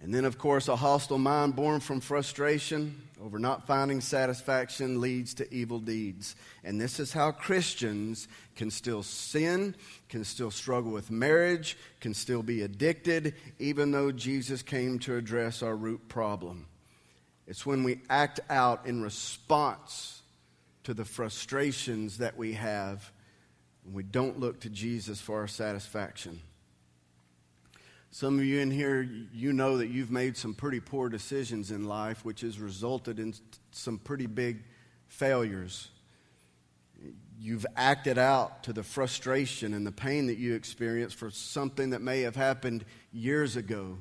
And 0.04 0.14
then, 0.14 0.26
of 0.26 0.38
course, 0.38 0.68
a 0.68 0.76
hostile 0.76 1.18
mind 1.18 1.56
born 1.56 1.80
from 1.80 2.02
frustration 2.02 3.02
over 3.24 3.40
not 3.40 3.66
finding 3.66 4.02
satisfaction 4.02 5.00
leads 5.00 5.34
to 5.36 5.54
evil 5.54 5.80
deeds. 5.80 6.36
And 6.66 6.80
this 6.80 7.00
is 7.00 7.14
how 7.14 7.32
Christians 7.32 8.28
can 8.58 8.70
still 8.70 9.02
sin, 9.02 9.76
can 10.10 10.26
still 10.26 10.52
struggle 10.52 10.92
with 10.92 11.10
marriage, 11.10 11.78
can 12.02 12.14
still 12.14 12.44
be 12.44 12.64
addicted, 12.64 13.34
even 13.60 13.92
though 13.92 14.12
Jesus 14.12 14.62
came 14.62 15.00
to 15.00 15.16
address 15.16 15.64
our 15.64 15.76
root 15.76 16.10
problem. 16.10 16.66
It's 17.48 17.66
when 17.66 17.84
we 17.84 18.00
act 18.10 18.40
out 18.50 18.86
in 18.86 19.02
response 19.02 20.22
to 20.84 20.94
the 20.94 21.06
frustrations 21.06 22.18
that 22.18 22.38
we 22.38 22.54
have, 22.54 23.12
and 23.86 23.94
we 23.94 24.04
don't 24.04 24.40
look 24.40 24.62
to 24.62 24.70
Jesus 24.70 25.20
for 25.20 25.40
our 25.40 25.48
satisfaction. 25.48 26.42
Some 28.12 28.38
of 28.38 28.46
you 28.46 28.60
in 28.60 28.70
here, 28.70 29.02
you 29.34 29.54
know 29.54 29.78
that 29.78 29.88
you've 29.88 30.12
made 30.12 30.38
some 30.38 30.54
pretty 30.54 30.80
poor 30.80 31.10
decisions 31.10 31.72
in 31.72 31.86
life, 31.86 32.24
which 32.24 32.42
has 32.42 32.60
resulted 32.60 33.18
in 33.18 33.34
some 33.72 33.98
pretty 33.98 34.28
big 34.28 34.64
failures. 35.08 35.90
You've 37.40 37.66
acted 37.76 38.18
out 38.18 38.64
to 38.64 38.74
the 38.74 38.84
frustration 38.84 39.74
and 39.74 39.86
the 39.86 39.92
pain 39.92 40.28
that 40.28 40.38
you 40.38 40.54
experienced 40.54 41.16
for 41.16 41.32
something 41.32 41.90
that 41.90 42.02
may 42.02 42.22
have 42.22 42.36
happened 42.36 42.86
years 43.12 43.56
ago. 43.56 43.98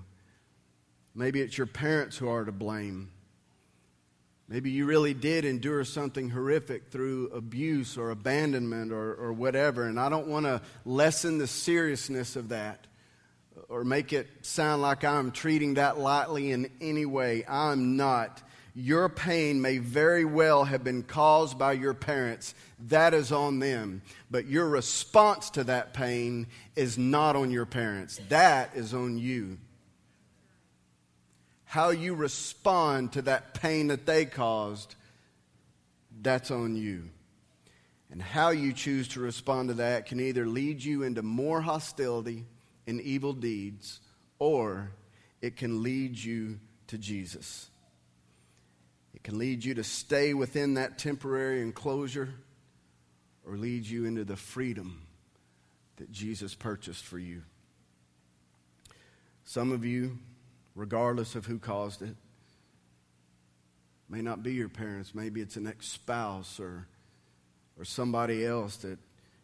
Maybe 1.15 1.41
it's 1.41 1.57
your 1.57 1.67
parents 1.67 2.19
who 2.19 2.29
are 2.29 2.45
to 2.45 2.53
blame. 2.53 3.11
Maybe 4.49 4.71
you 4.71 4.85
really 4.85 5.15
did 5.15 5.45
endure 5.45 5.85
something 5.85 6.29
horrific 6.29 6.89
through 6.89 7.29
abuse 7.29 7.97
or 7.97 8.11
abandonment 8.11 8.93
or, 8.93 9.15
or 9.15 9.33
whatever, 9.33 9.87
and 9.87 9.99
I 9.99 10.09
don't 10.09 10.27
want 10.27 10.47
to 10.47 10.61
lessen 10.85 11.39
the 11.39 11.47
seriousness 11.47 12.37
of 12.37 12.51
that 12.51 12.87
or 13.69 13.85
make 13.85 14.13
it 14.13 14.29
sound 14.43 14.83
like 14.83 15.05
I'm 15.05 15.31
treating 15.31 15.75
that 15.75 15.99
lightly 15.99 16.51
in 16.51 16.71
any 16.81 17.07
way. 17.07 17.45
I'm 17.49 17.97
not. 17.97 18.43
Your 18.75 19.09
pain 19.09 19.61
may 19.61 19.79
very 19.79 20.25
well 20.25 20.65
have 20.65 20.83
been 20.83 21.03
caused 21.03 21.59
by 21.59 21.73
your 21.73 21.95
parents. 21.95 22.55
That 22.89 23.13
is 23.13 23.31
on 23.31 23.59
them. 23.59 24.03
But 24.31 24.47
your 24.47 24.67
response 24.69 25.51
to 25.51 25.65
that 25.65 25.93
pain 25.93 26.47
is 26.75 26.97
not 26.97 27.37
on 27.37 27.51
your 27.51 27.67
parents. 27.67 28.21
That 28.29 28.71
is 28.75 28.95
on 28.95 29.19
you. 29.19 29.59
How 31.73 31.89
you 31.89 32.15
respond 32.15 33.13
to 33.13 33.23
that 33.23 33.55
pain 33.55 33.87
that 33.87 34.05
they 34.05 34.27
caused, 34.27 34.95
that's 36.21 36.51
on 36.51 36.77
you. 36.77 37.09
And 38.11 38.21
how 38.21 38.51
you 38.51 38.75
choose 38.75 39.09
to 39.09 39.21
respond 39.21 39.71
to 39.71 39.75
that 39.77 40.05
can 40.05 40.21
either 40.21 40.47
lead 40.47 40.85
you 40.85 41.03
into 41.03 41.23
more 41.23 41.63
hostility 41.63 42.45
and 42.87 43.01
evil 43.01 43.33
deeds, 43.33 44.01
or 44.39 44.91
it 45.41 45.57
can 45.57 45.83
lead 45.83 46.19
you 46.19 46.61
to 46.89 46.99
Jesus. 46.99 47.71
It 49.15 49.23
can 49.23 49.39
lead 49.39 49.65
you 49.65 49.73
to 49.73 49.83
stay 49.83 50.35
within 50.35 50.75
that 50.75 50.99
temporary 50.99 51.63
enclosure 51.63 52.35
or 53.47 53.57
lead 53.57 53.87
you 53.87 54.05
into 54.05 54.25
the 54.25 54.37
freedom 54.37 55.07
that 55.97 56.13
Jesus 56.13 56.55
purchased 56.55 57.07
for 57.07 57.19
you. 57.19 57.41
Some 59.47 59.73
of 59.73 59.87
you, 59.87 60.19
regardless 60.75 61.35
of 61.35 61.47
who 61.47 61.59
caused 61.59 62.03
it, 62.03 62.17
may 64.09 64.23
not 64.23 64.43
be 64.43 64.53
your 64.55 64.69
parents. 64.69 65.15
Maybe 65.15 65.41
it's 65.41 65.57
an 65.57 65.67
ex 65.67 65.89
spouse 65.89 66.61
or, 66.61 66.87
or 67.79 67.85
somebody 67.85 68.45
else 68.45 68.77
that 68.79 68.99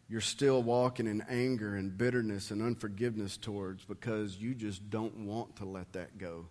you're 0.07 0.21
still 0.21 0.63
walking 0.63 1.07
in 1.07 1.21
anger 1.29 1.75
and 1.75 1.95
bitterness 1.95 2.49
and 2.49 2.61
unforgiveness 2.61 3.37
towards 3.37 3.85
because 3.85 4.37
you 4.37 4.55
just 4.55 4.89
don't 4.89 5.25
want 5.25 5.55
to 5.57 5.65
let 5.65 5.93
that 5.93 6.17
go. 6.17 6.47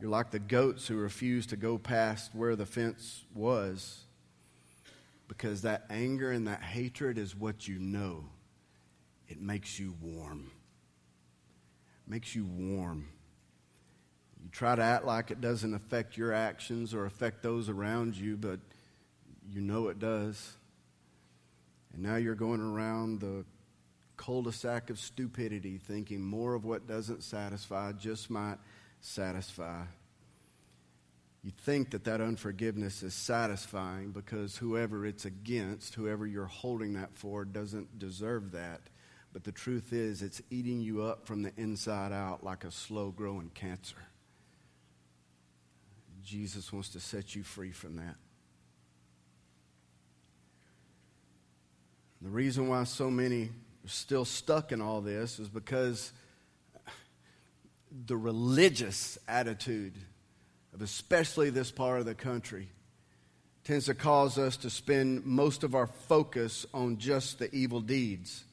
You're 0.00 0.10
like 0.10 0.32
the 0.32 0.40
goats 0.40 0.88
who 0.88 0.96
refuse 0.96 1.46
to 1.46 1.56
go 1.56 1.78
past 1.78 2.34
where 2.34 2.56
the 2.56 2.66
fence 2.66 3.24
was 3.34 4.00
because 5.28 5.62
that 5.62 5.84
anger 5.90 6.32
and 6.32 6.48
that 6.48 6.60
hatred 6.60 7.18
is 7.18 7.36
what 7.36 7.68
you 7.68 7.78
know. 7.78 8.24
It 9.28 9.40
makes 9.40 9.78
you 9.78 9.94
warm. 10.02 10.50
Makes 12.06 12.34
you 12.34 12.44
warm. 12.44 13.08
You 14.42 14.50
try 14.50 14.74
to 14.74 14.82
act 14.82 15.04
like 15.04 15.30
it 15.30 15.40
doesn't 15.40 15.72
affect 15.72 16.16
your 16.16 16.32
actions 16.32 16.94
or 16.94 17.06
affect 17.06 17.42
those 17.42 17.68
around 17.68 18.16
you, 18.16 18.36
but 18.36 18.60
you 19.50 19.60
know 19.60 19.88
it 19.88 19.98
does. 19.98 20.56
And 21.92 22.02
now 22.02 22.16
you're 22.16 22.34
going 22.34 22.60
around 22.60 23.20
the 23.20 23.44
cul-de-sac 24.16 24.90
of 24.90 24.98
stupidity 24.98 25.78
thinking 25.78 26.20
more 26.20 26.54
of 26.54 26.64
what 26.64 26.86
doesn't 26.86 27.22
satisfy 27.22 27.92
just 27.92 28.30
might 28.30 28.58
satisfy. 29.00 29.82
You 31.42 31.50
think 31.64 31.90
that 31.90 32.04
that 32.04 32.20
unforgiveness 32.20 33.02
is 33.02 33.14
satisfying 33.14 34.12
because 34.12 34.56
whoever 34.56 35.04
it's 35.04 35.24
against, 35.24 35.94
whoever 35.94 36.24
you're 36.24 36.46
holding 36.46 36.92
that 36.94 37.10
for, 37.14 37.44
doesn't 37.44 37.98
deserve 37.98 38.52
that. 38.52 38.80
But 39.32 39.44
the 39.44 39.52
truth 39.52 39.92
is, 39.92 40.22
it's 40.22 40.42
eating 40.50 40.80
you 40.80 41.02
up 41.02 41.26
from 41.26 41.42
the 41.42 41.52
inside 41.56 42.12
out 42.12 42.44
like 42.44 42.64
a 42.64 42.70
slow 42.70 43.10
growing 43.10 43.50
cancer. 43.54 43.96
Jesus 46.22 46.72
wants 46.72 46.90
to 46.90 47.00
set 47.00 47.34
you 47.34 47.42
free 47.42 47.72
from 47.72 47.96
that. 47.96 48.16
The 52.20 52.28
reason 52.28 52.68
why 52.68 52.84
so 52.84 53.10
many 53.10 53.44
are 53.84 53.88
still 53.88 54.24
stuck 54.24 54.70
in 54.70 54.80
all 54.80 55.00
this 55.00 55.40
is 55.40 55.48
because 55.48 56.12
the 58.06 58.16
religious 58.16 59.18
attitude 59.26 59.94
of 60.72 60.82
especially 60.82 61.50
this 61.50 61.70
part 61.70 61.98
of 62.00 62.06
the 62.06 62.14
country 62.14 62.68
tends 63.64 63.86
to 63.86 63.94
cause 63.94 64.38
us 64.38 64.56
to 64.58 64.70
spend 64.70 65.24
most 65.26 65.64
of 65.64 65.74
our 65.74 65.86
focus 65.86 66.64
on 66.72 66.98
just 66.98 67.38
the 67.38 67.52
evil 67.54 67.80
deeds. 67.80 68.44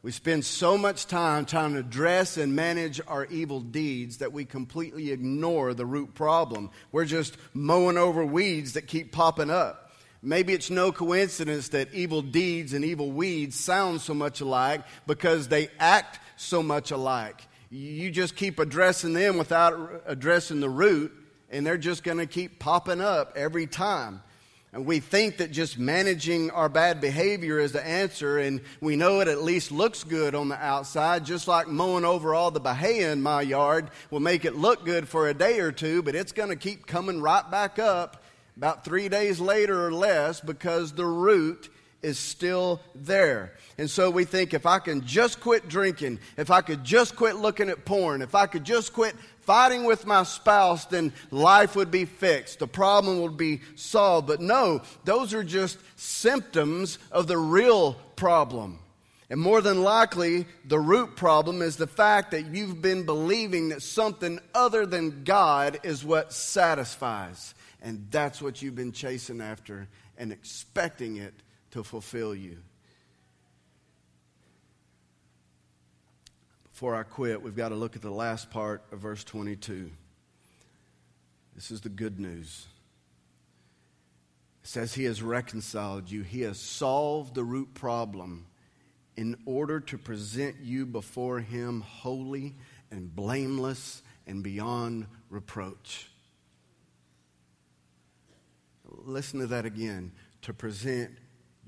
We 0.00 0.12
spend 0.12 0.44
so 0.44 0.78
much 0.78 1.08
time 1.08 1.44
trying 1.44 1.72
to 1.72 1.80
address 1.80 2.36
and 2.36 2.54
manage 2.54 3.00
our 3.08 3.26
evil 3.26 3.60
deeds 3.60 4.18
that 4.18 4.32
we 4.32 4.44
completely 4.44 5.10
ignore 5.10 5.74
the 5.74 5.86
root 5.86 6.14
problem. 6.14 6.70
We're 6.92 7.04
just 7.04 7.36
mowing 7.52 7.98
over 7.98 8.24
weeds 8.24 8.74
that 8.74 8.86
keep 8.86 9.10
popping 9.10 9.50
up. 9.50 9.90
Maybe 10.22 10.52
it's 10.52 10.70
no 10.70 10.92
coincidence 10.92 11.68
that 11.70 11.92
evil 11.92 12.22
deeds 12.22 12.74
and 12.74 12.84
evil 12.84 13.10
weeds 13.10 13.58
sound 13.58 14.00
so 14.00 14.14
much 14.14 14.40
alike 14.40 14.82
because 15.08 15.48
they 15.48 15.68
act 15.80 16.20
so 16.36 16.62
much 16.62 16.92
alike. 16.92 17.46
You 17.70 18.10
just 18.10 18.36
keep 18.36 18.60
addressing 18.60 19.14
them 19.14 19.36
without 19.36 20.02
addressing 20.06 20.60
the 20.60 20.70
root, 20.70 21.12
and 21.50 21.66
they're 21.66 21.76
just 21.76 22.04
going 22.04 22.18
to 22.18 22.26
keep 22.26 22.60
popping 22.60 23.00
up 23.00 23.32
every 23.36 23.66
time. 23.66 24.22
And 24.72 24.84
we 24.84 25.00
think 25.00 25.38
that 25.38 25.50
just 25.50 25.78
managing 25.78 26.50
our 26.50 26.68
bad 26.68 27.00
behavior 27.00 27.58
is 27.58 27.72
the 27.72 27.86
answer, 27.86 28.38
and 28.38 28.60
we 28.82 28.96
know 28.96 29.20
it 29.20 29.28
at 29.28 29.42
least 29.42 29.72
looks 29.72 30.04
good 30.04 30.34
on 30.34 30.50
the 30.50 30.62
outside, 30.62 31.24
just 31.24 31.48
like 31.48 31.68
mowing 31.68 32.04
over 32.04 32.34
all 32.34 32.50
the 32.50 32.60
bahia 32.60 33.10
in 33.10 33.22
my 33.22 33.40
yard 33.40 33.90
will 34.10 34.20
make 34.20 34.44
it 34.44 34.56
look 34.56 34.84
good 34.84 35.08
for 35.08 35.28
a 35.28 35.34
day 35.34 35.60
or 35.60 35.72
two, 35.72 36.02
but 36.02 36.14
it's 36.14 36.32
going 36.32 36.50
to 36.50 36.56
keep 36.56 36.86
coming 36.86 37.22
right 37.22 37.50
back 37.50 37.78
up 37.78 38.22
about 38.58 38.84
three 38.84 39.08
days 39.08 39.40
later 39.40 39.86
or 39.86 39.92
less 39.92 40.40
because 40.40 40.92
the 40.92 41.06
root 41.06 41.70
is 42.02 42.18
still 42.18 42.80
there. 42.94 43.52
And 43.76 43.90
so 43.90 44.10
we 44.10 44.24
think 44.24 44.54
if 44.54 44.66
I 44.66 44.78
can 44.78 45.04
just 45.04 45.40
quit 45.40 45.68
drinking, 45.68 46.20
if 46.36 46.50
I 46.50 46.60
could 46.60 46.84
just 46.84 47.16
quit 47.16 47.36
looking 47.36 47.68
at 47.68 47.84
porn, 47.84 48.22
if 48.22 48.34
I 48.34 48.46
could 48.46 48.64
just 48.64 48.92
quit 48.92 49.14
fighting 49.40 49.84
with 49.84 50.06
my 50.06 50.22
spouse, 50.22 50.84
then 50.86 51.12
life 51.30 51.74
would 51.76 51.90
be 51.90 52.04
fixed. 52.04 52.58
The 52.58 52.66
problem 52.66 53.22
would 53.22 53.36
be 53.36 53.60
solved. 53.74 54.26
But 54.26 54.40
no, 54.40 54.82
those 55.04 55.34
are 55.34 55.44
just 55.44 55.78
symptoms 55.96 56.98
of 57.10 57.26
the 57.26 57.38
real 57.38 57.94
problem. 58.16 58.78
And 59.30 59.40
more 59.40 59.60
than 59.60 59.82
likely, 59.82 60.46
the 60.64 60.78
root 60.78 61.16
problem 61.16 61.60
is 61.60 61.76
the 61.76 61.86
fact 61.86 62.30
that 62.30 62.46
you've 62.46 62.80
been 62.80 63.04
believing 63.04 63.68
that 63.70 63.82
something 63.82 64.40
other 64.54 64.86
than 64.86 65.24
God 65.24 65.80
is 65.82 66.04
what 66.04 66.32
satisfies. 66.32 67.54
And 67.82 68.06
that's 68.10 68.40
what 68.40 68.62
you've 68.62 68.74
been 68.74 68.92
chasing 68.92 69.40
after 69.40 69.88
and 70.16 70.32
expecting 70.32 71.16
it 71.16 71.34
to 71.72 71.84
fulfill 71.84 72.34
you. 72.34 72.58
Before 76.78 76.94
I 76.94 77.02
quit, 77.02 77.42
we've 77.42 77.56
got 77.56 77.70
to 77.70 77.74
look 77.74 77.96
at 77.96 78.02
the 78.02 78.10
last 78.10 78.50
part 78.50 78.84
of 78.92 79.00
verse 79.00 79.24
22. 79.24 79.90
This 81.56 81.72
is 81.72 81.80
the 81.80 81.88
good 81.88 82.20
news. 82.20 82.68
It 84.62 84.68
says, 84.68 84.94
He 84.94 85.02
has 85.04 85.20
reconciled 85.20 86.08
you, 86.08 86.22
He 86.22 86.42
has 86.42 86.60
solved 86.60 87.34
the 87.34 87.42
root 87.42 87.74
problem 87.74 88.46
in 89.16 89.36
order 89.44 89.80
to 89.80 89.98
present 89.98 90.56
you 90.62 90.86
before 90.86 91.40
Him 91.40 91.80
holy 91.80 92.54
and 92.92 93.12
blameless 93.12 94.02
and 94.28 94.44
beyond 94.44 95.06
reproach. 95.30 96.08
Listen 98.88 99.40
to 99.40 99.48
that 99.48 99.66
again. 99.66 100.12
To 100.42 100.54
present 100.54 101.10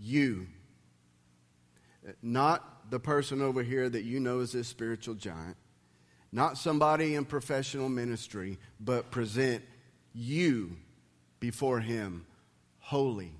you. 0.00 0.46
Not 2.22 2.90
the 2.90 2.98
person 2.98 3.42
over 3.42 3.62
here 3.62 3.88
that 3.88 4.02
you 4.02 4.18
know 4.20 4.40
is 4.40 4.54
a 4.54 4.64
spiritual 4.64 5.14
giant, 5.14 5.56
not 6.32 6.56
somebody 6.56 7.14
in 7.14 7.24
professional 7.24 7.88
ministry, 7.88 8.58
but 8.80 9.10
present 9.10 9.62
you 10.14 10.76
before 11.38 11.80
Him 11.80 12.26
holy 12.78 13.32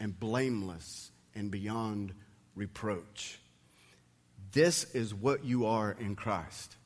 and 0.00 0.18
blameless 0.18 1.10
and 1.34 1.50
beyond 1.50 2.12
reproach. 2.54 3.38
This 4.52 4.84
is 4.94 5.14
what 5.14 5.44
you 5.44 5.66
are 5.66 5.96
in 5.98 6.16
Christ. 6.16 6.76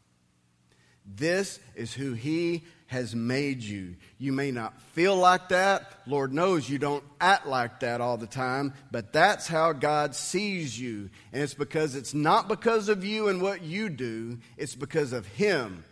This 1.07 1.59
is 1.75 1.93
who 1.93 2.13
He 2.13 2.63
has 2.93 3.15
made 3.15 3.63
you. 3.63 3.97
You 4.19 4.33
may 4.33 4.51
not 4.51 4.79
feel 4.93 5.17
like 5.17 5.49
that. 5.49 5.91
Lord 6.07 6.33
knows 6.33 6.69
you 6.69 6.79
don't 6.79 7.03
act 7.21 7.47
like 7.47 7.81
that 7.81 8.03
all 8.03 8.19
the 8.19 8.27
time, 8.27 8.75
but 8.91 9.15
that's 9.15 9.49
how 9.49 9.73
God 9.73 10.15
sees 10.15 10.79
you. 10.79 11.09
And 11.33 11.43
it's 11.43 11.55
because 11.55 11.97
it's 11.97 12.13
not 12.13 12.49
because 12.49 12.91
of 12.91 13.03
you 13.03 13.29
and 13.29 13.41
what 13.41 13.63
you 13.63 13.89
do, 13.89 14.39
it's 14.59 14.75
because 14.75 15.15
of 15.15 15.27
Him 15.27 15.85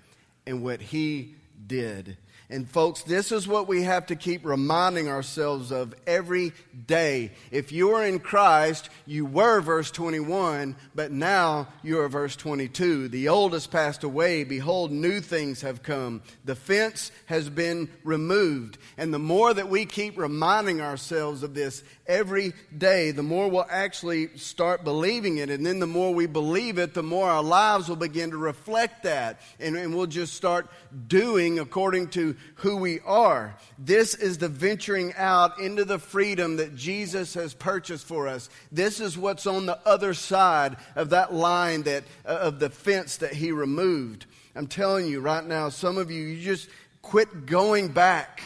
and 0.46 0.62
what 0.62 0.82
He 0.82 1.36
did. 1.66 2.18
And 2.52 2.68
folks, 2.68 3.04
this 3.04 3.30
is 3.30 3.46
what 3.46 3.68
we 3.68 3.84
have 3.84 4.06
to 4.06 4.16
keep 4.16 4.44
reminding 4.44 5.08
ourselves 5.08 5.70
of 5.70 5.94
every 6.04 6.52
day. 6.88 7.30
If 7.52 7.70
you 7.70 7.90
are 7.90 8.04
in 8.04 8.18
Christ, 8.18 8.90
you 9.06 9.24
were 9.24 9.60
verse 9.60 9.92
21, 9.92 10.74
but 10.92 11.12
now 11.12 11.68
you 11.84 12.00
are 12.00 12.08
verse 12.08 12.34
22. 12.34 13.06
The 13.06 13.28
old 13.28 13.52
has 13.52 13.68
passed 13.68 14.02
away. 14.02 14.42
Behold, 14.42 14.90
new 14.90 15.20
things 15.20 15.62
have 15.62 15.84
come. 15.84 16.22
The 16.44 16.56
fence 16.56 17.12
has 17.26 17.48
been 17.48 17.88
removed. 18.02 18.78
And 18.98 19.14
the 19.14 19.20
more 19.20 19.54
that 19.54 19.68
we 19.68 19.86
keep 19.86 20.18
reminding 20.18 20.80
ourselves 20.80 21.44
of 21.44 21.54
this 21.54 21.84
every 22.08 22.52
day, 22.76 23.12
the 23.12 23.22
more 23.22 23.48
we'll 23.48 23.66
actually 23.70 24.36
start 24.36 24.82
believing 24.82 25.36
it. 25.36 25.50
And 25.50 25.64
then 25.64 25.78
the 25.78 25.86
more 25.86 26.12
we 26.12 26.26
believe 26.26 26.78
it, 26.78 26.94
the 26.94 27.02
more 27.04 27.30
our 27.30 27.44
lives 27.44 27.88
will 27.88 27.94
begin 27.94 28.32
to 28.32 28.38
reflect 28.38 29.04
that. 29.04 29.40
And, 29.60 29.76
and 29.76 29.94
we'll 29.94 30.06
just 30.06 30.34
start 30.34 30.68
doing 31.06 31.60
according 31.60 32.08
to 32.08 32.34
who 32.56 32.76
we 32.76 33.00
are. 33.00 33.54
This 33.78 34.14
is 34.14 34.38
the 34.38 34.48
venturing 34.48 35.14
out 35.16 35.58
into 35.58 35.84
the 35.84 35.98
freedom 35.98 36.56
that 36.56 36.76
Jesus 36.76 37.34
has 37.34 37.54
purchased 37.54 38.06
for 38.06 38.28
us. 38.28 38.50
This 38.70 39.00
is 39.00 39.16
what's 39.16 39.46
on 39.46 39.66
the 39.66 39.78
other 39.86 40.12
side 40.14 40.76
of 40.94 41.10
that 41.10 41.32
line 41.32 41.82
that, 41.82 42.04
uh, 42.26 42.38
of 42.42 42.58
the 42.58 42.70
fence 42.70 43.16
that 43.18 43.32
he 43.32 43.52
removed. 43.52 44.26
I'm 44.54 44.66
telling 44.66 45.06
you 45.06 45.20
right 45.20 45.44
now, 45.44 45.68
some 45.68 45.96
of 45.96 46.10
you, 46.10 46.22
you 46.22 46.42
just 46.42 46.68
quit 47.02 47.46
going 47.46 47.88
back 47.88 48.42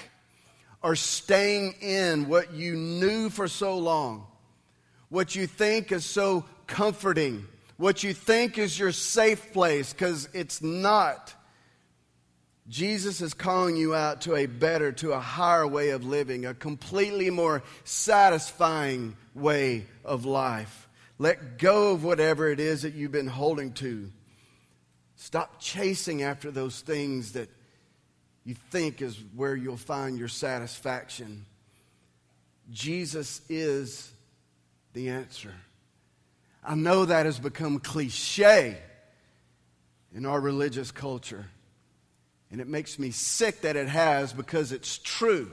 or 0.82 0.94
staying 0.94 1.74
in 1.80 2.28
what 2.28 2.52
you 2.52 2.74
knew 2.74 3.30
for 3.30 3.48
so 3.48 3.78
long, 3.78 4.26
what 5.08 5.34
you 5.34 5.46
think 5.46 5.90
is 5.90 6.04
so 6.04 6.44
comforting, 6.66 7.46
what 7.78 8.02
you 8.04 8.12
think 8.12 8.58
is 8.58 8.78
your 8.78 8.92
safe 8.92 9.52
place, 9.52 9.92
because 9.92 10.28
it's 10.34 10.62
not. 10.62 11.34
Jesus 12.66 13.20
is 13.20 13.34
calling 13.34 13.76
you 13.76 13.94
out 13.94 14.22
to 14.22 14.36
a 14.36 14.46
better, 14.46 14.90
to 14.92 15.12
a 15.12 15.20
higher 15.20 15.66
way 15.66 15.90
of 15.90 16.04
living, 16.04 16.46
a 16.46 16.54
completely 16.54 17.28
more 17.28 17.62
satisfying 17.84 19.16
way 19.34 19.86
of 20.04 20.24
life. 20.24 20.88
Let 21.18 21.58
go 21.58 21.92
of 21.92 22.04
whatever 22.04 22.48
it 22.48 22.60
is 22.60 22.82
that 22.82 22.94
you've 22.94 23.12
been 23.12 23.26
holding 23.26 23.72
to. 23.74 24.10
Stop 25.16 25.60
chasing 25.60 26.22
after 26.22 26.50
those 26.50 26.80
things 26.80 27.32
that 27.32 27.48
you 28.44 28.54
think 28.70 29.00
is 29.00 29.18
where 29.34 29.54
you'll 29.54 29.76
find 29.76 30.18
your 30.18 30.28
satisfaction. 30.28 31.46
Jesus 32.70 33.40
is 33.48 34.10
the 34.92 35.10
answer. 35.10 35.52
I 36.62 36.74
know 36.74 37.04
that 37.04 37.26
has 37.26 37.38
become 37.38 37.78
cliche 37.78 38.78
in 40.14 40.24
our 40.24 40.40
religious 40.40 40.90
culture. 40.90 41.46
And 42.54 42.60
it 42.60 42.68
makes 42.68 43.00
me 43.00 43.10
sick 43.10 43.62
that 43.62 43.74
it 43.74 43.88
has 43.88 44.32
because 44.32 44.70
it's 44.70 44.98
true. 44.98 45.50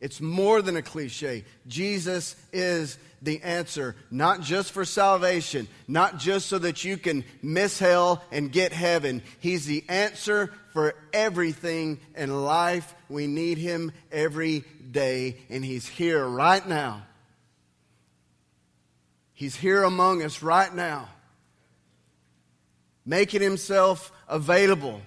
It's 0.00 0.20
more 0.20 0.62
than 0.62 0.76
a 0.76 0.80
cliche. 0.80 1.44
Jesus 1.66 2.36
is 2.52 2.98
the 3.20 3.42
answer, 3.42 3.96
not 4.12 4.40
just 4.40 4.70
for 4.70 4.84
salvation, 4.84 5.66
not 5.88 6.18
just 6.18 6.46
so 6.46 6.60
that 6.60 6.84
you 6.84 6.98
can 6.98 7.24
miss 7.42 7.80
hell 7.80 8.22
and 8.30 8.52
get 8.52 8.72
heaven. 8.72 9.24
He's 9.40 9.66
the 9.66 9.84
answer 9.88 10.54
for 10.72 10.94
everything 11.12 11.98
in 12.14 12.44
life. 12.44 12.94
We 13.08 13.26
need 13.26 13.58
Him 13.58 13.90
every 14.12 14.62
day, 14.88 15.36
and 15.48 15.64
He's 15.64 15.88
here 15.88 16.24
right 16.24 16.64
now. 16.64 17.02
He's 19.32 19.56
here 19.56 19.82
among 19.82 20.22
us 20.22 20.44
right 20.44 20.72
now, 20.72 21.08
making 23.04 23.42
Himself 23.42 24.12
available 24.28 25.00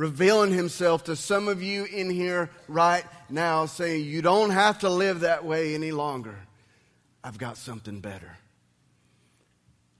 revealing 0.00 0.50
himself 0.50 1.04
to 1.04 1.14
some 1.14 1.46
of 1.46 1.62
you 1.62 1.84
in 1.84 2.08
here 2.08 2.48
right 2.68 3.04
now, 3.28 3.66
saying, 3.66 4.02
You 4.02 4.22
don't 4.22 4.48
have 4.48 4.78
to 4.78 4.88
live 4.88 5.20
that 5.20 5.44
way 5.44 5.74
any 5.74 5.92
longer. 5.92 6.38
I've 7.22 7.36
got 7.36 7.58
something 7.58 8.00
better. 8.00 8.38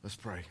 Let's 0.03 0.17
pray. 0.17 0.45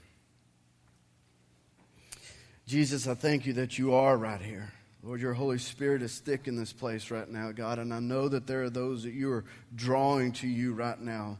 Jesus, 2.68 3.08
I 3.08 3.16
thank 3.16 3.48
you 3.48 3.54
that 3.54 3.80
you 3.80 3.96
are 3.96 4.16
right 4.16 4.40
here. 4.40 4.72
Lord, 5.02 5.20
your 5.20 5.34
Holy 5.34 5.58
Spirit 5.58 6.04
is 6.04 6.20
thick 6.20 6.48
in 6.48 6.56
this 6.56 6.72
place 6.72 7.10
right 7.10 7.28
now, 7.28 7.52
God, 7.52 7.80
and 7.80 7.92
I 7.92 8.00
know 8.00 8.30
that 8.30 8.46
there 8.46 8.62
are 8.62 8.70
those 8.70 9.02
that 9.02 9.14
you 9.14 9.32
are 9.32 9.46
drawing 9.74 10.32
to 10.34 10.48
you 10.48 10.74
right 10.74 11.02
now, 11.02 11.40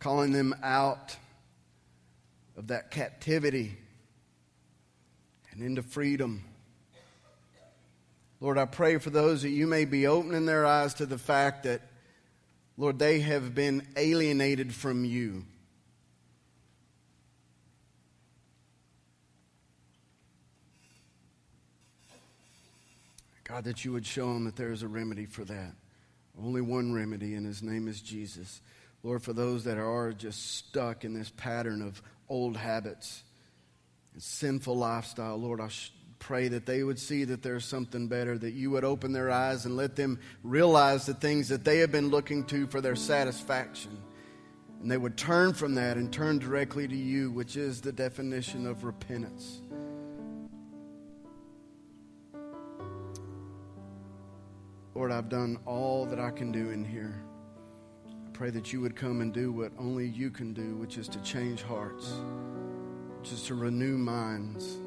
calling 0.00 0.32
them 0.32 0.52
out 0.64 1.16
of 2.56 2.66
that 2.66 2.90
captivity 2.90 3.76
and 5.52 5.62
into 5.62 5.82
freedom. 5.82 6.42
Lord, 8.42 8.58
I 8.58 8.64
pray 8.64 8.98
for 8.98 9.10
those 9.10 9.42
that 9.42 9.50
you 9.50 9.68
may 9.68 9.84
be 9.84 10.08
opening 10.08 10.46
their 10.46 10.66
eyes 10.66 10.94
to 10.94 11.06
the 11.06 11.16
fact 11.16 11.62
that, 11.62 11.80
Lord, 12.76 12.98
they 12.98 13.20
have 13.20 13.54
been 13.54 13.86
alienated 13.96 14.74
from 14.74 15.04
you. 15.04 15.44
God, 23.44 23.62
that 23.62 23.84
you 23.84 23.92
would 23.92 24.04
show 24.04 24.34
them 24.34 24.46
that 24.46 24.56
there 24.56 24.72
is 24.72 24.82
a 24.82 24.88
remedy 24.88 25.26
for 25.26 25.44
that. 25.44 25.76
Only 26.36 26.62
one 26.62 26.92
remedy, 26.92 27.36
and 27.36 27.46
his 27.46 27.62
name 27.62 27.86
is 27.86 28.00
Jesus. 28.00 28.60
Lord, 29.04 29.22
for 29.22 29.32
those 29.32 29.62
that 29.64 29.78
are 29.78 30.12
just 30.12 30.56
stuck 30.56 31.04
in 31.04 31.14
this 31.14 31.30
pattern 31.30 31.80
of 31.80 32.02
old 32.28 32.56
habits 32.56 33.22
and 34.14 34.20
sinful 34.20 34.76
lifestyle, 34.76 35.36
Lord, 35.36 35.60
I 35.60 35.68
pray 36.22 36.46
that 36.46 36.66
they 36.66 36.84
would 36.84 37.00
see 37.00 37.24
that 37.24 37.42
there's 37.42 37.64
something 37.64 38.06
better, 38.06 38.38
that 38.38 38.52
you 38.52 38.70
would 38.70 38.84
open 38.84 39.12
their 39.12 39.28
eyes 39.28 39.66
and 39.66 39.76
let 39.76 39.96
them 39.96 40.20
realize 40.44 41.04
the 41.04 41.14
things 41.14 41.48
that 41.48 41.64
they 41.64 41.78
have 41.78 41.90
been 41.90 42.10
looking 42.10 42.44
to 42.44 42.68
for 42.68 42.80
their 42.80 42.94
satisfaction. 42.94 43.98
And 44.80 44.88
they 44.88 44.96
would 44.96 45.16
turn 45.16 45.52
from 45.52 45.74
that 45.74 45.96
and 45.96 46.12
turn 46.12 46.38
directly 46.38 46.86
to 46.86 46.94
you, 46.94 47.32
which 47.32 47.56
is 47.56 47.80
the 47.80 47.90
definition 47.90 48.68
of 48.68 48.84
repentance. 48.84 49.62
Lord, 54.94 55.10
I've 55.10 55.28
done 55.28 55.58
all 55.66 56.06
that 56.06 56.20
I 56.20 56.30
can 56.30 56.52
do 56.52 56.70
in 56.70 56.84
here. 56.84 57.20
I 58.06 58.30
pray 58.32 58.50
that 58.50 58.72
you 58.72 58.80
would 58.80 58.94
come 58.94 59.22
and 59.22 59.34
do 59.34 59.50
what 59.50 59.72
only 59.76 60.06
you 60.06 60.30
can 60.30 60.52
do, 60.52 60.76
which 60.76 60.98
is 60.98 61.08
to 61.08 61.20
change 61.22 61.62
hearts, 61.62 62.12
which 63.18 63.32
is 63.32 63.42
to 63.44 63.56
renew 63.56 63.98
minds. 63.98 64.78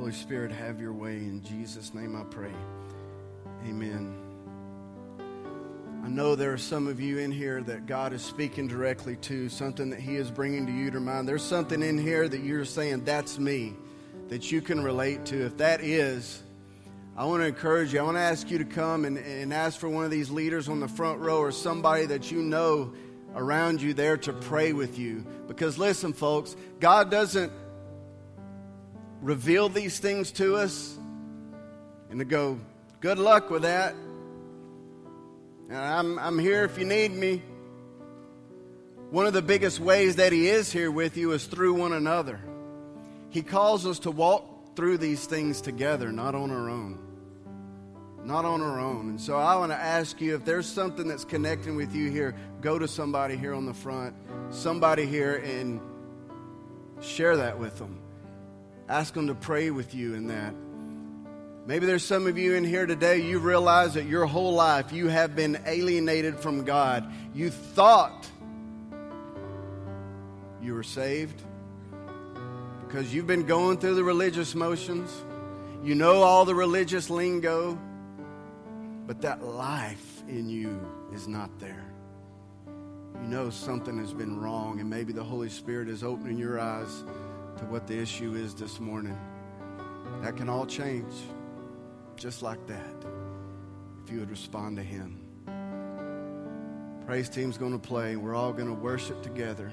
Holy 0.00 0.12
Spirit, 0.12 0.50
have 0.50 0.80
your 0.80 0.94
way. 0.94 1.16
In 1.16 1.42
Jesus' 1.44 1.92
name 1.92 2.16
I 2.16 2.24
pray. 2.24 2.54
Amen. 3.66 4.16
I 6.02 6.08
know 6.08 6.34
there 6.34 6.54
are 6.54 6.58
some 6.58 6.86
of 6.86 6.98
you 6.98 7.18
in 7.18 7.30
here 7.30 7.60
that 7.64 7.84
God 7.84 8.14
is 8.14 8.22
speaking 8.22 8.66
directly 8.66 9.16
to, 9.16 9.50
something 9.50 9.90
that 9.90 10.00
He 10.00 10.16
is 10.16 10.30
bringing 10.30 10.64
to 10.64 10.72
you 10.72 10.90
to 10.90 11.00
mind. 11.00 11.28
There's 11.28 11.42
something 11.42 11.82
in 11.82 11.98
here 11.98 12.26
that 12.26 12.40
you're 12.40 12.64
saying, 12.64 13.04
that's 13.04 13.38
me 13.38 13.74
that 14.30 14.50
you 14.50 14.62
can 14.62 14.82
relate 14.82 15.26
to. 15.26 15.44
If 15.44 15.58
that 15.58 15.82
is, 15.82 16.42
I 17.14 17.26
want 17.26 17.42
to 17.42 17.46
encourage 17.48 17.92
you. 17.92 18.00
I 18.00 18.02
want 18.02 18.16
to 18.16 18.22
ask 18.22 18.50
you 18.50 18.56
to 18.56 18.64
come 18.64 19.04
and, 19.04 19.18
and 19.18 19.52
ask 19.52 19.78
for 19.78 19.90
one 19.90 20.06
of 20.06 20.10
these 20.10 20.30
leaders 20.30 20.70
on 20.70 20.80
the 20.80 20.88
front 20.88 21.20
row 21.20 21.40
or 21.40 21.52
somebody 21.52 22.06
that 22.06 22.30
you 22.30 22.40
know 22.40 22.94
around 23.36 23.82
you 23.82 23.92
there 23.92 24.16
to 24.16 24.32
pray 24.32 24.72
with 24.72 24.98
you. 24.98 25.26
Because 25.46 25.76
listen, 25.76 26.14
folks, 26.14 26.56
God 26.80 27.10
doesn't 27.10 27.52
reveal 29.20 29.68
these 29.68 29.98
things 29.98 30.32
to 30.32 30.56
us 30.56 30.98
and 32.10 32.18
to 32.18 32.24
go, 32.24 32.58
good 33.00 33.18
luck 33.18 33.50
with 33.50 33.62
that. 33.62 33.94
I'm, 35.70 36.18
I'm 36.18 36.38
here 36.38 36.64
if 36.64 36.78
you 36.78 36.84
need 36.84 37.12
me. 37.12 37.42
One 39.10 39.26
of 39.26 39.32
the 39.32 39.42
biggest 39.42 39.80
ways 39.80 40.16
that 40.16 40.32
He 40.32 40.48
is 40.48 40.72
here 40.72 40.90
with 40.90 41.16
you 41.16 41.32
is 41.32 41.46
through 41.46 41.74
one 41.74 41.92
another. 41.92 42.40
He 43.30 43.42
calls 43.42 43.86
us 43.86 44.00
to 44.00 44.10
walk 44.10 44.76
through 44.76 44.98
these 44.98 45.26
things 45.26 45.60
together, 45.60 46.10
not 46.12 46.34
on 46.34 46.50
our 46.50 46.68
own. 46.68 46.98
Not 48.24 48.44
on 48.44 48.60
our 48.60 48.78
own. 48.78 49.10
And 49.10 49.20
so 49.20 49.36
I 49.36 49.56
want 49.56 49.72
to 49.72 49.76
ask 49.76 50.20
you 50.20 50.34
if 50.34 50.44
there's 50.44 50.66
something 50.66 51.08
that's 51.08 51.24
connecting 51.24 51.76
with 51.76 51.94
you 51.94 52.10
here, 52.10 52.34
go 52.60 52.78
to 52.78 52.86
somebody 52.86 53.36
here 53.36 53.54
on 53.54 53.66
the 53.66 53.74
front, 53.74 54.14
somebody 54.50 55.06
here, 55.06 55.36
and 55.36 55.80
share 57.00 57.36
that 57.36 57.58
with 57.58 57.78
them. 57.78 58.00
Ask 58.90 59.14
them 59.14 59.28
to 59.28 59.36
pray 59.36 59.70
with 59.70 59.94
you 59.94 60.14
in 60.14 60.26
that. 60.26 60.52
Maybe 61.64 61.86
there's 61.86 62.04
some 62.04 62.26
of 62.26 62.36
you 62.36 62.54
in 62.54 62.64
here 62.64 62.86
today, 62.86 63.22
you 63.22 63.38
realize 63.38 63.94
that 63.94 64.06
your 64.06 64.26
whole 64.26 64.52
life 64.54 64.92
you 64.92 65.06
have 65.06 65.36
been 65.36 65.60
alienated 65.64 66.40
from 66.40 66.64
God. 66.64 67.08
You 67.32 67.50
thought 67.50 68.28
you 70.60 70.74
were 70.74 70.82
saved 70.82 71.40
because 72.84 73.14
you've 73.14 73.28
been 73.28 73.46
going 73.46 73.78
through 73.78 73.94
the 73.94 74.02
religious 74.02 74.56
motions. 74.56 75.08
You 75.84 75.94
know 75.94 76.22
all 76.22 76.44
the 76.44 76.56
religious 76.56 77.10
lingo, 77.10 77.78
but 79.06 79.20
that 79.20 79.44
life 79.44 80.24
in 80.26 80.48
you 80.48 80.84
is 81.14 81.28
not 81.28 81.60
there. 81.60 81.92
You 83.22 83.28
know 83.28 83.50
something 83.50 84.00
has 84.00 84.12
been 84.12 84.40
wrong, 84.40 84.80
and 84.80 84.90
maybe 84.90 85.12
the 85.12 85.22
Holy 85.22 85.48
Spirit 85.48 85.88
is 85.88 86.02
opening 86.02 86.38
your 86.38 86.58
eyes 86.58 87.04
to 87.60 87.66
what 87.66 87.86
the 87.86 87.98
issue 87.98 88.34
is 88.34 88.54
this 88.54 88.80
morning. 88.80 89.18
That 90.22 90.36
can 90.36 90.48
all 90.48 90.66
change 90.66 91.12
just 92.16 92.42
like 92.42 92.66
that 92.66 93.04
if 94.02 94.10
you 94.10 94.18
would 94.20 94.30
respond 94.30 94.76
to 94.78 94.82
Him. 94.82 95.20
Praise 97.06 97.28
team's 97.28 97.58
going 97.58 97.72
to 97.72 97.78
play. 97.78 98.16
We're 98.16 98.34
all 98.34 98.52
going 98.52 98.68
to 98.68 98.74
worship 98.74 99.22
together. 99.22 99.70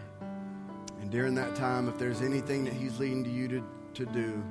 And 1.02 1.10
during 1.10 1.36
that 1.36 1.56
time, 1.56 1.88
if 1.88 1.98
there's 1.98 2.22
anything 2.22 2.66
that 2.66 2.74
He's 2.74 3.00
leading 3.00 3.24
to 3.24 3.30
you 3.30 3.48
to, 3.48 3.64
to 3.94 4.06
do, 4.06 4.44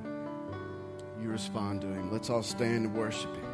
you 1.20 1.28
respond 1.28 1.82
to 1.82 1.88
Him. 1.88 2.10
Let's 2.12 2.30
all 2.30 2.42
stand 2.42 2.86
and 2.86 2.94
worship 2.94 3.34
Him. 3.34 3.45